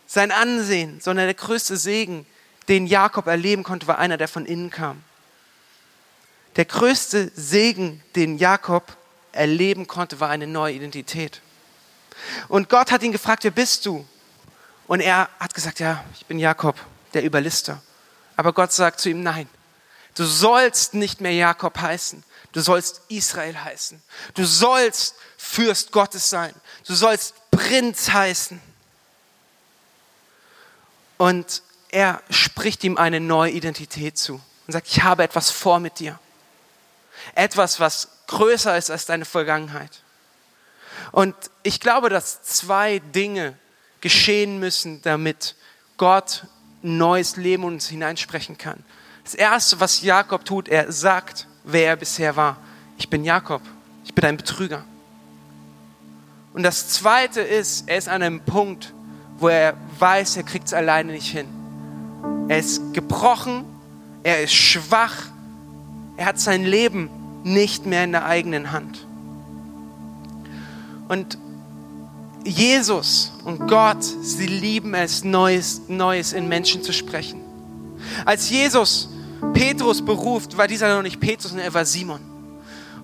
sein 0.07 0.31
Ansehen, 0.31 1.01
sondern 1.01 1.27
der 1.27 1.35
größte 1.35 1.77
Segen, 1.77 2.27
den 2.69 2.87
Jakob 2.87 3.27
erleben 3.27 3.65
konnte, 3.65 3.87
war 3.87 3.99
einer, 3.99 4.17
der 4.17 4.29
von 4.29 4.47
innen 4.47 4.71
kam. 4.71 5.03
Der 6.57 6.65
größte 6.65 7.33
Segen, 7.35 8.03
den 8.15 8.39
Jakob 8.39 8.97
erleben 9.33 9.87
konnte, 9.87 10.21
war 10.21 10.29
eine 10.29 10.47
neue 10.47 10.75
Identität. 10.75 11.41
Und 12.49 12.69
Gott 12.69 12.91
hat 12.91 13.03
ihn 13.03 13.13
gefragt, 13.13 13.45
wer 13.45 13.51
bist 13.51 13.87
du? 13.87 14.07
Und 14.87 15.01
er 15.01 15.29
hat 15.39 15.55
gesagt, 15.55 15.81
ja, 15.81 16.05
ich 16.15 16.27
bin 16.27 16.39
Jakob, 16.39 16.77
der 17.15 17.25
Überlister. 17.25 17.81
Aber 18.37 18.53
Gott 18.53 18.73
sagt 18.73 19.01
zu 19.01 19.11
ihm, 19.11 19.23
nein, 19.23 19.49
du 20.15 20.25
sollst 20.25 20.95
nicht 20.95 21.21
mehr 21.21 21.33
Jakob 21.33 21.79
heißen, 21.79 22.23
du 22.53 22.61
sollst 22.61 23.03
Israel 23.09 23.57
heißen. 23.57 24.03
Du 24.35 24.45
sollst 24.45 25.15
Fürst 25.37 25.93
Gottes 25.93 26.31
sein, 26.31 26.55
du 26.87 26.95
sollst 26.95 27.35
Prinz 27.51 28.11
heißen. 28.11 28.61
Und 31.19 31.63
er 31.91 32.23
spricht 32.31 32.83
ihm 32.85 32.97
eine 32.97 33.21
neue 33.21 33.53
Identität 33.53 34.19
zu 34.19 34.41
und 34.67 34.73
sagt, 34.73 34.89
ich 34.89 35.03
habe 35.03 35.23
etwas 35.23 35.51
vor 35.51 35.79
mit 35.79 35.99
dir. 35.99 36.19
Etwas, 37.35 37.79
was 37.79 38.09
größer 38.33 38.77
ist 38.77 38.91
als 38.91 39.07
deine 39.07 39.25
Vergangenheit. 39.25 40.01
Und 41.13 41.35
ich 41.63 41.81
glaube, 41.81 42.09
dass 42.09 42.43
zwei 42.43 42.99
Dinge 42.99 43.55
geschehen 44.01 44.59
müssen, 44.59 45.03
damit 45.03 45.55
Gott 45.99 46.47
neues 46.81 47.37
Leben 47.37 47.65
uns 47.65 47.89
hineinsprechen 47.89 48.59
kann. 48.59 48.83
Das 49.23 49.35
Erste, 49.35 49.79
was 49.79 50.03
Jakob 50.03 50.45
tut, 50.45 50.69
er 50.69 50.91
sagt, 50.91 51.47
wer 51.65 51.89
er 51.89 51.97
bisher 51.97 52.35
war. 52.35 52.57
Ich 52.99 53.09
bin 53.09 53.25
Jakob, 53.25 53.63
ich 54.05 54.15
bin 54.15 54.25
ein 54.25 54.37
Betrüger. 54.37 54.85
Und 56.55 56.63
das 56.65 56.89
Zweite 56.89 57.41
ist, 57.41 57.89
er 57.89 57.99
ist 57.99 58.09
an 58.09 58.23
einem 58.23 58.41
Punkt, 58.41 58.93
wo 59.39 59.49
er 59.49 59.75
weiß, 59.99 60.37
er 60.39 60.43
kriegt 60.43 60.67
es 60.67 60.75
alleine 60.75 61.13
nicht 61.13 61.31
hin. 61.31 61.49
Er 62.49 62.59
ist 62.59 62.93
gebrochen, 62.95 63.65
er 64.23 64.43
ist 64.43 64.55
schwach, 64.55 65.17
er 66.17 66.27
hat 66.27 66.41
sein 66.41 66.65
Leben 66.65 67.11
nicht 67.45 67.87
mehr 67.87 68.05
in 68.05 68.13
der 68.13 68.27
eigenen 68.27 68.73
Hand. 68.73 69.07
Und 71.09 71.39
Jesus 72.45 73.33
und 73.45 73.69
Gott, 73.69 74.03
sie 74.03 74.47
lieben 74.47 74.95
es, 74.95 75.25
Neues, 75.25 75.83
Neues 75.89 76.33
in 76.33 76.49
Menschen 76.49 76.83
zu 76.83 76.93
sprechen. 76.93 77.41
Als 78.25 78.51
Jesus 78.51 79.09
Petrus 79.53 80.05
beruft, 80.05 80.57
war 80.57 80.67
dieser 80.67 80.95
noch 80.95 81.03
nicht 81.03 81.21
Petrus, 81.21 81.51
sondern 81.51 81.67
er 81.67 81.75
war 81.75 81.85
Simon. 81.85 82.21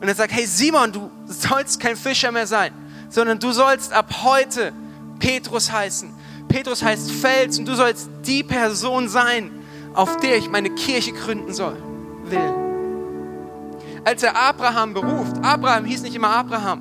Und 0.00 0.08
er 0.08 0.14
sagt, 0.14 0.32
hey 0.32 0.46
Simon, 0.46 0.92
du 0.92 1.10
sollst 1.26 1.80
kein 1.80 1.96
Fischer 1.96 2.32
mehr 2.32 2.46
sein, 2.46 2.72
sondern 3.10 3.38
du 3.38 3.52
sollst 3.52 3.92
ab 3.92 4.22
heute 4.22 4.72
Petrus 5.18 5.70
heißen. 5.70 6.10
Petrus 6.48 6.82
heißt 6.82 7.10
Fels 7.10 7.58
und 7.58 7.66
du 7.66 7.74
sollst 7.74 8.08
die 8.24 8.42
Person 8.42 9.08
sein, 9.08 9.50
auf 9.94 10.16
der 10.18 10.36
ich 10.36 10.48
meine 10.48 10.70
Kirche 10.70 11.12
gründen 11.12 11.52
soll, 11.52 11.76
will. 12.24 12.67
Als 14.08 14.22
er 14.22 14.34
Abraham 14.34 14.94
beruft, 14.94 15.36
Abraham 15.42 15.84
hieß 15.84 16.00
nicht 16.00 16.16
immer 16.16 16.30
Abraham. 16.30 16.80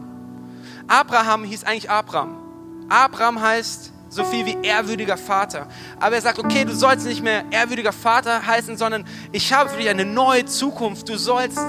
Abraham 0.87 1.43
hieß 1.43 1.65
eigentlich 1.65 1.91
Abraham. 1.91 2.37
Abraham 2.87 3.41
heißt 3.41 3.91
so 4.07 4.23
viel 4.23 4.45
wie 4.45 4.55
ehrwürdiger 4.63 5.17
Vater. 5.17 5.67
Aber 5.99 6.15
er 6.15 6.21
sagt, 6.21 6.39
okay, 6.39 6.63
du 6.63 6.73
sollst 6.73 7.05
nicht 7.05 7.21
mehr 7.21 7.43
ehrwürdiger 7.51 7.91
Vater 7.91 8.47
heißen, 8.47 8.77
sondern 8.77 9.05
ich 9.33 9.51
habe 9.51 9.69
für 9.69 9.75
dich 9.75 9.89
eine 9.89 10.05
neue 10.05 10.45
Zukunft. 10.45 11.09
Du 11.09 11.17
sollst 11.17 11.59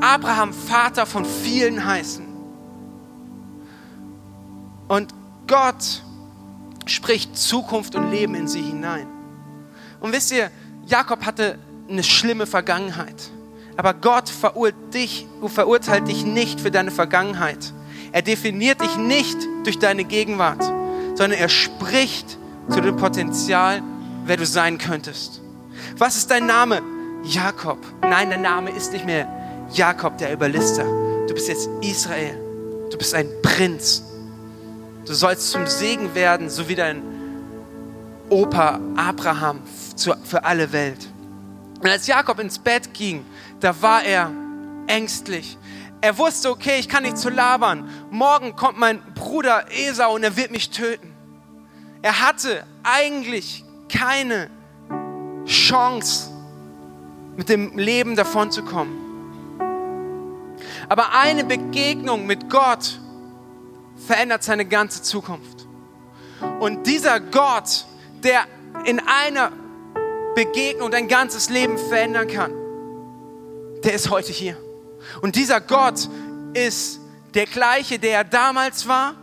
Abraham 0.00 0.52
Vater 0.52 1.04
von 1.04 1.24
vielen 1.24 1.84
heißen. 1.84 2.24
Und 4.86 5.12
Gott 5.48 6.04
spricht 6.86 7.36
Zukunft 7.36 7.96
und 7.96 8.12
Leben 8.12 8.36
in 8.36 8.46
sie 8.46 8.62
hinein. 8.62 9.08
Und 9.98 10.12
wisst 10.12 10.30
ihr, 10.30 10.52
Jakob 10.86 11.26
hatte 11.26 11.58
eine 11.88 12.04
schlimme 12.04 12.46
Vergangenheit. 12.46 13.32
Aber 13.78 13.94
Gott 13.94 14.28
verurteilt 14.28 14.92
dich, 14.92 15.26
verurteilt 15.46 16.08
dich 16.08 16.24
nicht 16.24 16.60
für 16.60 16.72
deine 16.72 16.90
Vergangenheit. 16.90 17.72
Er 18.10 18.22
definiert 18.22 18.80
dich 18.82 18.96
nicht 18.96 19.36
durch 19.62 19.78
deine 19.78 20.02
Gegenwart, 20.02 20.64
sondern 21.14 21.38
er 21.38 21.48
spricht 21.48 22.38
zu 22.68 22.80
dem 22.80 22.96
Potenzial, 22.96 23.80
wer 24.24 24.36
du 24.36 24.44
sein 24.44 24.78
könntest. 24.78 25.40
Was 25.96 26.16
ist 26.16 26.28
dein 26.28 26.46
Name? 26.46 26.82
Jakob. 27.22 27.78
Nein, 28.02 28.30
dein 28.30 28.42
Name 28.42 28.70
ist 28.70 28.92
nicht 28.92 29.06
mehr 29.06 29.28
Jakob, 29.72 30.18
der 30.18 30.32
Überlister. 30.32 30.84
Du 31.28 31.34
bist 31.34 31.46
jetzt 31.46 31.68
Israel. 31.80 32.36
Du 32.90 32.98
bist 32.98 33.14
ein 33.14 33.28
Prinz. 33.42 34.02
Du 35.06 35.14
sollst 35.14 35.52
zum 35.52 35.68
Segen 35.68 36.16
werden, 36.16 36.50
so 36.50 36.68
wie 36.68 36.74
dein 36.74 37.00
Opa 38.28 38.80
Abraham 38.96 39.60
für 40.24 40.44
alle 40.44 40.72
Welt. 40.72 41.07
Und 41.80 41.88
als 41.88 42.06
Jakob 42.06 42.38
ins 42.40 42.58
Bett 42.58 42.92
ging, 42.92 43.24
da 43.60 43.80
war 43.80 44.02
er 44.02 44.30
ängstlich. 44.86 45.56
Er 46.00 46.16
wusste, 46.18 46.50
okay, 46.50 46.78
ich 46.78 46.88
kann 46.88 47.02
nicht 47.02 47.18
zu 47.18 47.28
labern. 47.28 47.88
Morgen 48.10 48.56
kommt 48.56 48.78
mein 48.78 49.02
Bruder 49.14 49.66
Esau 49.70 50.14
und 50.14 50.22
er 50.22 50.36
wird 50.36 50.50
mich 50.50 50.70
töten. 50.70 51.14
Er 52.02 52.20
hatte 52.20 52.64
eigentlich 52.84 53.64
keine 53.88 54.50
Chance, 55.46 56.30
mit 57.36 57.48
dem 57.48 57.78
Leben 57.78 58.16
davonzukommen. 58.16 59.08
Aber 60.88 61.12
eine 61.14 61.44
Begegnung 61.44 62.26
mit 62.26 62.50
Gott 62.50 62.98
verändert 64.06 64.42
seine 64.42 64.64
ganze 64.64 65.02
Zukunft. 65.02 65.66
Und 66.60 66.86
dieser 66.86 67.20
Gott, 67.20 67.86
der 68.22 68.40
in 68.84 69.00
einer 69.00 69.52
Begegnung 70.38 70.92
dein 70.92 71.08
ganzes 71.08 71.50
Leben 71.50 71.76
verändern 71.76 72.28
kann, 72.28 72.52
der 73.82 73.94
ist 73.94 74.08
heute 74.08 74.30
hier. 74.30 74.56
Und 75.20 75.34
dieser 75.34 75.60
Gott 75.60 76.08
ist 76.54 77.00
der 77.34 77.46
gleiche, 77.46 77.98
der 77.98 78.18
er 78.18 78.24
damals 78.24 78.86
war, 78.86 79.14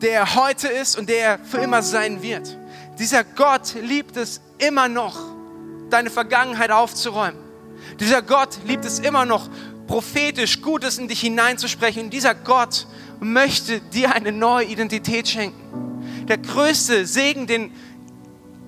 der 0.00 0.12
er 0.12 0.34
heute 0.36 0.68
ist 0.68 0.96
und 0.96 1.08
der 1.08 1.18
er 1.18 1.38
für 1.40 1.58
immer 1.58 1.82
sein 1.82 2.22
wird. 2.22 2.56
Dieser 3.00 3.24
Gott 3.24 3.74
liebt 3.82 4.16
es 4.16 4.40
immer 4.58 4.86
noch, 4.86 5.18
deine 5.90 6.10
Vergangenheit 6.10 6.70
aufzuräumen. 6.70 7.40
Dieser 7.98 8.22
Gott 8.22 8.60
liebt 8.64 8.84
es 8.84 9.00
immer 9.00 9.24
noch, 9.24 9.48
prophetisch 9.88 10.62
Gutes 10.62 10.98
in 10.98 11.08
dich 11.08 11.22
hineinzusprechen. 11.22 12.04
Und 12.04 12.10
dieser 12.10 12.36
Gott 12.36 12.86
möchte 13.18 13.80
dir 13.80 14.14
eine 14.14 14.30
neue 14.30 14.66
Identität 14.66 15.26
schenken. 15.26 16.26
Der 16.28 16.38
größte 16.38 17.06
Segen, 17.06 17.48
den 17.48 17.72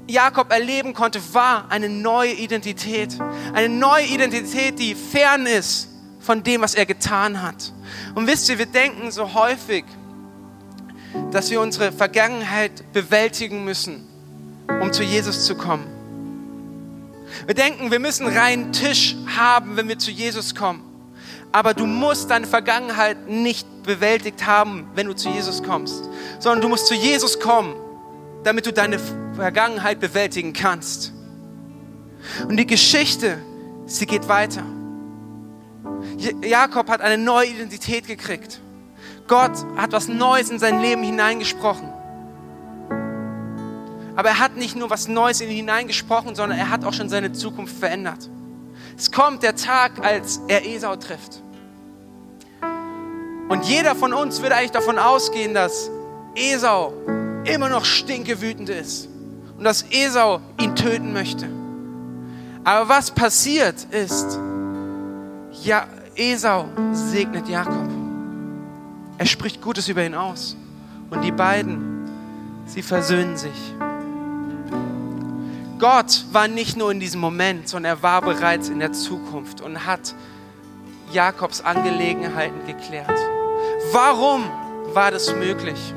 Jakob 0.09 0.51
erleben 0.51 0.95
konnte, 0.95 1.21
war 1.35 1.71
eine 1.71 1.89
neue 1.89 2.33
Identität. 2.33 3.17
Eine 3.53 3.69
neue 3.69 4.07
Identität, 4.07 4.79
die 4.79 4.95
fern 4.95 5.47
ist 5.47 5.89
von 6.21 6.43
dem, 6.43 6.63
was 6.63 6.75
er 6.75 6.87
getan 6.87 7.43
hat. 7.43 7.73
Und 8.15 8.27
wisst 8.27 8.49
ihr, 8.49 8.59
wir 8.59 8.67
denken 8.67 9.11
so 9.11 9.35
häufig, 9.35 9.85
dass 11.31 11.51
wir 11.51 11.61
unsere 11.61 11.93
Vergangenheit 11.93 12.93
bewältigen 12.93 13.65
müssen, 13.65 14.07
um 14.81 14.93
zu 14.93 15.03
Jesus 15.03 15.45
zu 15.45 15.55
kommen. 15.55 15.87
Wir 17.47 17.55
denken, 17.55 17.91
wir 17.91 17.99
müssen 17.99 18.27
reinen 18.27 18.73
Tisch 18.73 19.15
haben, 19.37 19.77
wenn 19.77 19.89
wir 19.89 19.99
zu 19.99 20.11
Jesus 20.11 20.55
kommen. 20.55 20.83
Aber 21.53 21.75
du 21.75 21.87
musst 21.87 22.31
deine 22.31 22.47
Vergangenheit 22.47 23.29
nicht 23.29 23.67
bewältigt 23.83 24.47
haben, 24.47 24.89
wenn 24.95 25.07
du 25.07 25.15
zu 25.15 25.29
Jesus 25.31 25.63
kommst, 25.63 26.09
sondern 26.39 26.61
du 26.63 26.69
musst 26.69 26.87
zu 26.87 26.95
Jesus 26.95 27.41
kommen, 27.41 27.75
damit 28.45 28.67
du 28.67 28.73
deine 28.73 28.99
Vergangenheit 29.39 30.01
bewältigen 30.01 30.53
kannst. 30.53 31.13
Und 32.49 32.57
die 32.57 32.67
Geschichte, 32.67 33.39
sie 33.87 34.07
geht 34.07 34.29
weiter. 34.29 34.65
Jakob 36.43 36.89
hat 36.89 37.01
eine 37.01 37.23
neue 37.23 37.49
Identität 37.49 38.07
gekriegt. 38.07 38.61
Gott 39.29 39.53
hat 39.77 39.93
was 39.93 40.09
Neues 40.09 40.51
in 40.51 40.59
sein 40.59 40.81
Leben 40.81 41.03
hineingesprochen. 41.03 41.89
Aber 44.17 44.31
er 44.31 44.39
hat 44.41 44.57
nicht 44.57 44.75
nur 44.75 44.91
was 44.91 45.07
Neues 45.07 45.41
in 45.41 45.51
ihn 45.51 45.57
hineingesprochen, 45.57 46.35
sondern 46.35 46.59
er 46.59 46.71
hat 46.71 46.85
auch 46.85 46.93
schon 46.93 47.09
seine 47.09 47.33
Zukunft 47.33 47.77
verändert. 47.77 48.29
Es 48.97 49.13
kommt 49.13 49.45
der 49.45 49.55
Tag, 49.55 50.05
als 50.05 50.41
er 50.49 50.67
Esau 50.67 50.97
trifft. 50.97 51.43
Und 53.49 53.65
jeder 53.67 53.95
von 53.95 54.13
uns 54.13 54.43
würde 54.43 54.57
eigentlich 54.57 54.73
davon 54.73 54.99
ausgehen, 54.99 55.55
dass 55.55 55.89
Esau 56.35 56.93
immer 57.45 57.69
noch 57.69 57.85
stinkewütend 57.85 58.69
ist 58.69 59.09
und 59.59 59.65
dass 59.65 59.85
Esau 59.91 60.41
ihn 60.61 60.75
töten 60.77 61.13
möchte. 61.13 61.49
Aber 62.65 62.89
was 62.89 63.11
passiert 63.11 63.85
ist, 63.91 64.39
ja, 65.63 65.87
Esau 66.15 66.67
segnet 66.93 67.49
Jakob. 67.49 67.89
Er 69.19 69.27
spricht 69.27 69.61
Gutes 69.61 69.89
über 69.89 70.05
ihn 70.05 70.15
aus. 70.15 70.57
Und 71.11 71.23
die 71.23 71.33
beiden, 71.33 72.09
sie 72.67 72.83
versöhnen 72.83 73.37
sich. 73.37 73.75
Gott 75.79 76.25
war 76.33 76.49
nicht 76.49 76.77
nur 76.77 76.91
in 76.91 77.01
diesem 77.01 77.21
Moment, 77.21 77.69
sondern 77.69 77.97
er 77.97 78.03
war 78.03 78.21
bereits 78.21 78.69
in 78.69 78.79
der 78.79 78.93
Zukunft 78.93 79.61
und 79.61 79.87
hat 79.87 80.15
Jakobs 81.13 81.61
Angelegenheiten 81.61 82.67
geklärt. 82.67 83.19
Warum 83.93 84.45
war 84.93 85.11
das 85.11 85.35
möglich? 85.35 85.95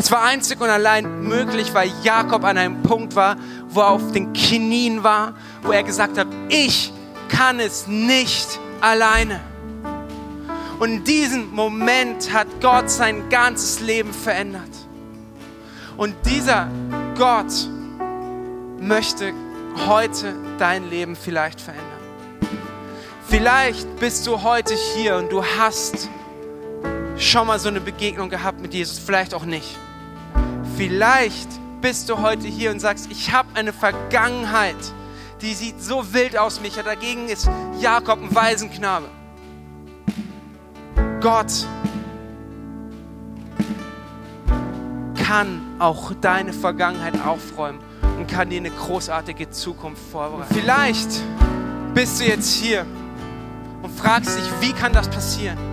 Es 0.00 0.10
war 0.10 0.22
einzig 0.22 0.58
und 0.62 0.70
allein 0.70 1.24
möglich, 1.24 1.74
weil 1.74 1.92
Jakob 2.02 2.42
an 2.44 2.56
einem 2.56 2.82
Punkt 2.82 3.14
war, 3.14 3.36
wo 3.68 3.80
er 3.80 3.90
auf 3.90 4.12
den 4.12 4.32
Knien 4.32 5.04
war, 5.04 5.34
wo 5.62 5.72
er 5.72 5.82
gesagt 5.82 6.16
hat, 6.16 6.26
ich 6.48 6.90
kann 7.28 7.60
es 7.60 7.86
nicht 7.86 8.58
alleine. 8.80 9.40
Und 10.78 10.90
in 10.90 11.04
diesem 11.04 11.50
Moment 11.50 12.32
hat 12.32 12.46
Gott 12.62 12.88
sein 12.88 13.28
ganzes 13.28 13.80
Leben 13.80 14.14
verändert. 14.14 14.70
Und 15.98 16.14
dieser 16.24 16.68
Gott 17.18 17.52
möchte 18.78 19.34
heute 19.86 20.34
dein 20.58 20.88
Leben 20.88 21.14
vielleicht 21.14 21.60
verändern. 21.60 21.86
Vielleicht 23.28 24.00
bist 24.00 24.26
du 24.26 24.42
heute 24.42 24.74
hier 24.94 25.18
und 25.18 25.30
du 25.30 25.44
hast 25.44 26.08
schon 27.18 27.46
mal 27.46 27.58
so 27.58 27.68
eine 27.68 27.82
Begegnung 27.82 28.30
gehabt 28.30 28.62
mit 28.62 28.72
Jesus, 28.72 28.98
vielleicht 28.98 29.34
auch 29.34 29.44
nicht. 29.44 29.76
Vielleicht 30.80 31.50
bist 31.82 32.08
du 32.08 32.22
heute 32.22 32.48
hier 32.48 32.70
und 32.70 32.80
sagst, 32.80 33.10
ich 33.10 33.32
habe 33.32 33.50
eine 33.52 33.70
Vergangenheit, 33.70 34.78
die 35.42 35.52
sieht 35.52 35.82
so 35.82 36.14
wild 36.14 36.38
aus, 36.38 36.62
Micha. 36.62 36.82
Dagegen 36.82 37.28
ist 37.28 37.50
Jakob 37.78 38.22
ein 38.22 38.34
Waisenknabe. 38.34 39.04
Gott 41.20 41.66
kann 45.22 45.60
auch 45.78 46.12
deine 46.18 46.54
Vergangenheit 46.54 47.20
aufräumen 47.26 47.80
und 48.16 48.26
kann 48.26 48.48
dir 48.48 48.60
eine 48.60 48.70
großartige 48.70 49.50
Zukunft 49.50 50.00
vorbereiten. 50.10 50.54
Vielleicht 50.54 51.10
bist 51.92 52.20
du 52.20 52.24
jetzt 52.24 52.54
hier 52.54 52.86
und 53.82 53.90
fragst 53.90 54.38
dich, 54.38 54.50
wie 54.62 54.72
kann 54.72 54.94
das 54.94 55.10
passieren? 55.10 55.69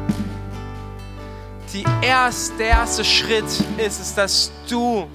Die 1.77 1.85
erste, 2.01 2.55
der 2.57 2.69
erste 2.69 3.05
Schritt 3.05 3.45
ist 3.77 4.01
es, 4.01 4.15
dass 4.15 4.51
du 4.67 5.05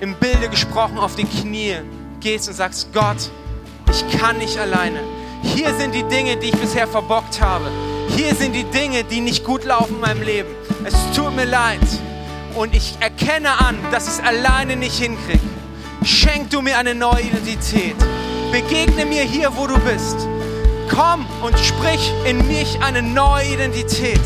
im 0.00 0.16
Bilde 0.16 0.48
gesprochen 0.48 0.98
auf 0.98 1.14
die 1.14 1.22
Knie 1.22 1.76
gehst 2.18 2.48
und 2.48 2.54
sagst, 2.54 2.92
Gott, 2.92 3.30
ich 3.88 4.18
kann 4.18 4.36
nicht 4.38 4.58
alleine. 4.58 4.98
Hier 5.44 5.72
sind 5.76 5.94
die 5.94 6.02
Dinge, 6.02 6.38
die 6.38 6.48
ich 6.48 6.56
bisher 6.56 6.88
verbockt 6.88 7.40
habe. 7.40 7.70
Hier 8.16 8.34
sind 8.34 8.54
die 8.54 8.64
Dinge, 8.64 9.04
die 9.04 9.20
nicht 9.20 9.44
gut 9.44 9.64
laufen 9.64 9.94
in 9.94 10.00
meinem 10.00 10.22
Leben. 10.22 10.48
Es 10.84 10.94
tut 11.14 11.36
mir 11.36 11.44
leid. 11.44 11.78
Und 12.56 12.74
ich 12.74 12.96
erkenne 12.98 13.50
an, 13.60 13.78
dass 13.92 14.08
ich 14.08 14.14
es 14.14 14.20
alleine 14.28 14.74
nicht 14.74 14.98
hinkriege. 14.98 15.38
Schenk 16.02 16.50
du 16.50 16.62
mir 16.62 16.78
eine 16.78 16.96
neue 16.96 17.22
Identität. 17.22 17.94
Begegne 18.50 19.06
mir 19.06 19.22
hier, 19.22 19.56
wo 19.56 19.68
du 19.68 19.78
bist. 19.78 20.16
Komm 20.92 21.24
und 21.44 21.56
sprich 21.60 22.12
in 22.24 22.44
mich 22.48 22.76
eine 22.82 23.02
neue 23.02 23.44
Identität. 23.54 24.20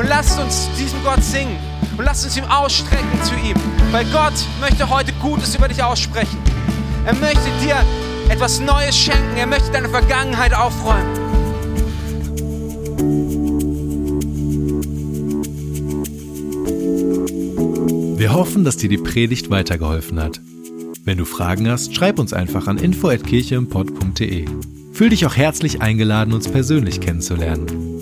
Und 0.00 0.08
lasst 0.08 0.40
uns 0.40 0.70
diesem 0.78 1.04
Gott 1.04 1.22
singen. 1.22 1.58
Und 1.98 2.06
lasst 2.06 2.24
uns 2.24 2.34
ihm 2.34 2.44
ausstrecken 2.44 3.22
zu 3.22 3.34
ihm. 3.34 3.54
Weil 3.90 4.06
Gott 4.06 4.32
möchte 4.58 4.88
heute 4.88 5.12
Gutes 5.20 5.54
über 5.54 5.68
dich 5.68 5.82
aussprechen. 5.82 6.38
Er 7.04 7.12
möchte 7.14 7.50
dir 7.62 7.76
etwas 8.30 8.60
Neues 8.60 8.96
schenken. 8.96 9.36
Er 9.36 9.46
möchte 9.46 9.70
deine 9.70 9.90
Vergangenheit 9.90 10.54
aufräumen. 10.54 11.18
Wir 18.18 18.32
hoffen, 18.32 18.64
dass 18.64 18.78
dir 18.78 18.88
die 18.88 18.96
Predigt 18.96 19.50
weitergeholfen 19.50 20.18
hat. 20.18 20.40
Wenn 21.04 21.18
du 21.18 21.26
Fragen 21.26 21.70
hast, 21.70 21.94
schreib 21.94 22.18
uns 22.18 22.32
einfach 22.32 22.68
an 22.68 22.78
info@kircheimpod.de. 22.78 24.46
Fühl 24.94 25.10
dich 25.10 25.26
auch 25.26 25.36
herzlich 25.36 25.82
eingeladen, 25.82 26.32
uns 26.32 26.48
persönlich 26.48 27.02
kennenzulernen. 27.02 27.89